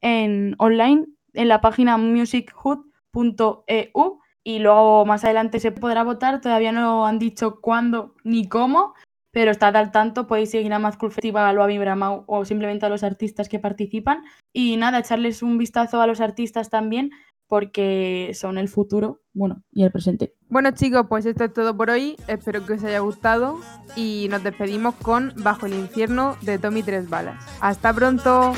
en 0.00 0.54
online, 0.58 1.06
en 1.32 1.48
la 1.48 1.60
página 1.60 1.98
musichood.eu 1.98 2.84
y 4.44 4.60
luego 4.60 5.04
más 5.06 5.24
adelante 5.24 5.58
se 5.58 5.72
podrá 5.72 6.04
votar, 6.04 6.40
todavía 6.40 6.70
no 6.70 7.04
han 7.04 7.18
dicho 7.18 7.60
cuándo 7.60 8.14
ni 8.22 8.48
cómo, 8.48 8.94
pero 9.32 9.50
estad 9.50 9.74
al 9.74 9.90
tanto, 9.90 10.28
podéis 10.28 10.52
seguir 10.52 10.72
a 10.72 10.78
Mad 10.78 10.94
Cool 10.94 11.10
Festival 11.10 11.58
o 11.58 11.64
a 11.64 11.66
Vibramau 11.66 12.22
o 12.28 12.44
simplemente 12.44 12.86
a 12.86 12.88
los 12.88 13.02
artistas 13.02 13.48
que 13.48 13.58
participan. 13.58 14.22
Y 14.52 14.76
nada, 14.76 15.00
echarles 15.00 15.42
un 15.42 15.58
vistazo 15.58 16.00
a 16.00 16.06
los 16.06 16.20
artistas 16.20 16.70
también 16.70 17.10
porque 17.48 18.32
son 18.34 18.58
el 18.58 18.68
futuro, 18.68 19.22
bueno, 19.32 19.62
y 19.72 19.82
el 19.82 19.90
presente. 19.90 20.34
Bueno 20.48 20.70
chicos, 20.72 21.06
pues 21.08 21.26
esto 21.26 21.44
es 21.44 21.52
todo 21.52 21.76
por 21.76 21.90
hoy. 21.90 22.16
Espero 22.26 22.64
que 22.64 22.74
os 22.74 22.84
haya 22.84 23.00
gustado 23.00 23.58
y 23.96 24.28
nos 24.30 24.44
despedimos 24.44 24.94
con 24.96 25.32
Bajo 25.36 25.66
el 25.66 25.74
infierno 25.74 26.36
de 26.42 26.58
Tommy 26.58 26.82
Tres 26.82 27.08
Balas. 27.08 27.44
Hasta 27.60 27.92
pronto. 27.92 28.52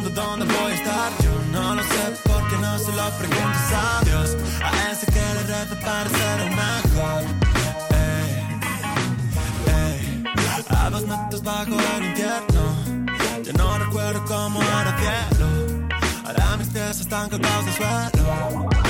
Me 0.00 0.10
pregunto 0.10 0.22
dónde 0.22 0.54
voy 0.54 0.72
a 0.72 0.74
estar. 0.74 1.12
Yo 1.22 1.30
no 1.52 1.74
lo 1.74 1.82
sé 1.82 2.20
porque 2.24 2.56
no 2.56 2.78
se 2.78 2.92
lo 2.92 3.10
preguntas 3.18 3.72
a 3.72 4.04
Dios. 4.04 4.36
A 4.62 4.90
ese 4.90 5.06
que 5.06 5.20
le 5.20 5.42
reta 5.42 5.80
para 5.84 6.10
ser 6.10 6.40
el 6.40 6.50
mejor. 6.50 7.22
Ey, 7.90 8.32
ey. 9.66 10.24
A 10.68 10.90
dos 10.90 11.02
metros 11.06 11.42
bajo 11.42 11.76
el 11.96 12.04
infierno. 12.04 12.62
Ya 13.42 13.52
no 13.52 13.78
recuerdo 13.78 14.24
cómo 14.26 14.62
era 14.62 14.90
el 14.90 14.98
cielo. 14.98 15.46
Ahora 16.26 16.56
mis 16.58 16.68
pies 16.68 17.00
están 17.00 17.28
colgados 17.28 17.64
del 17.64 17.74
suelo 17.74 18.87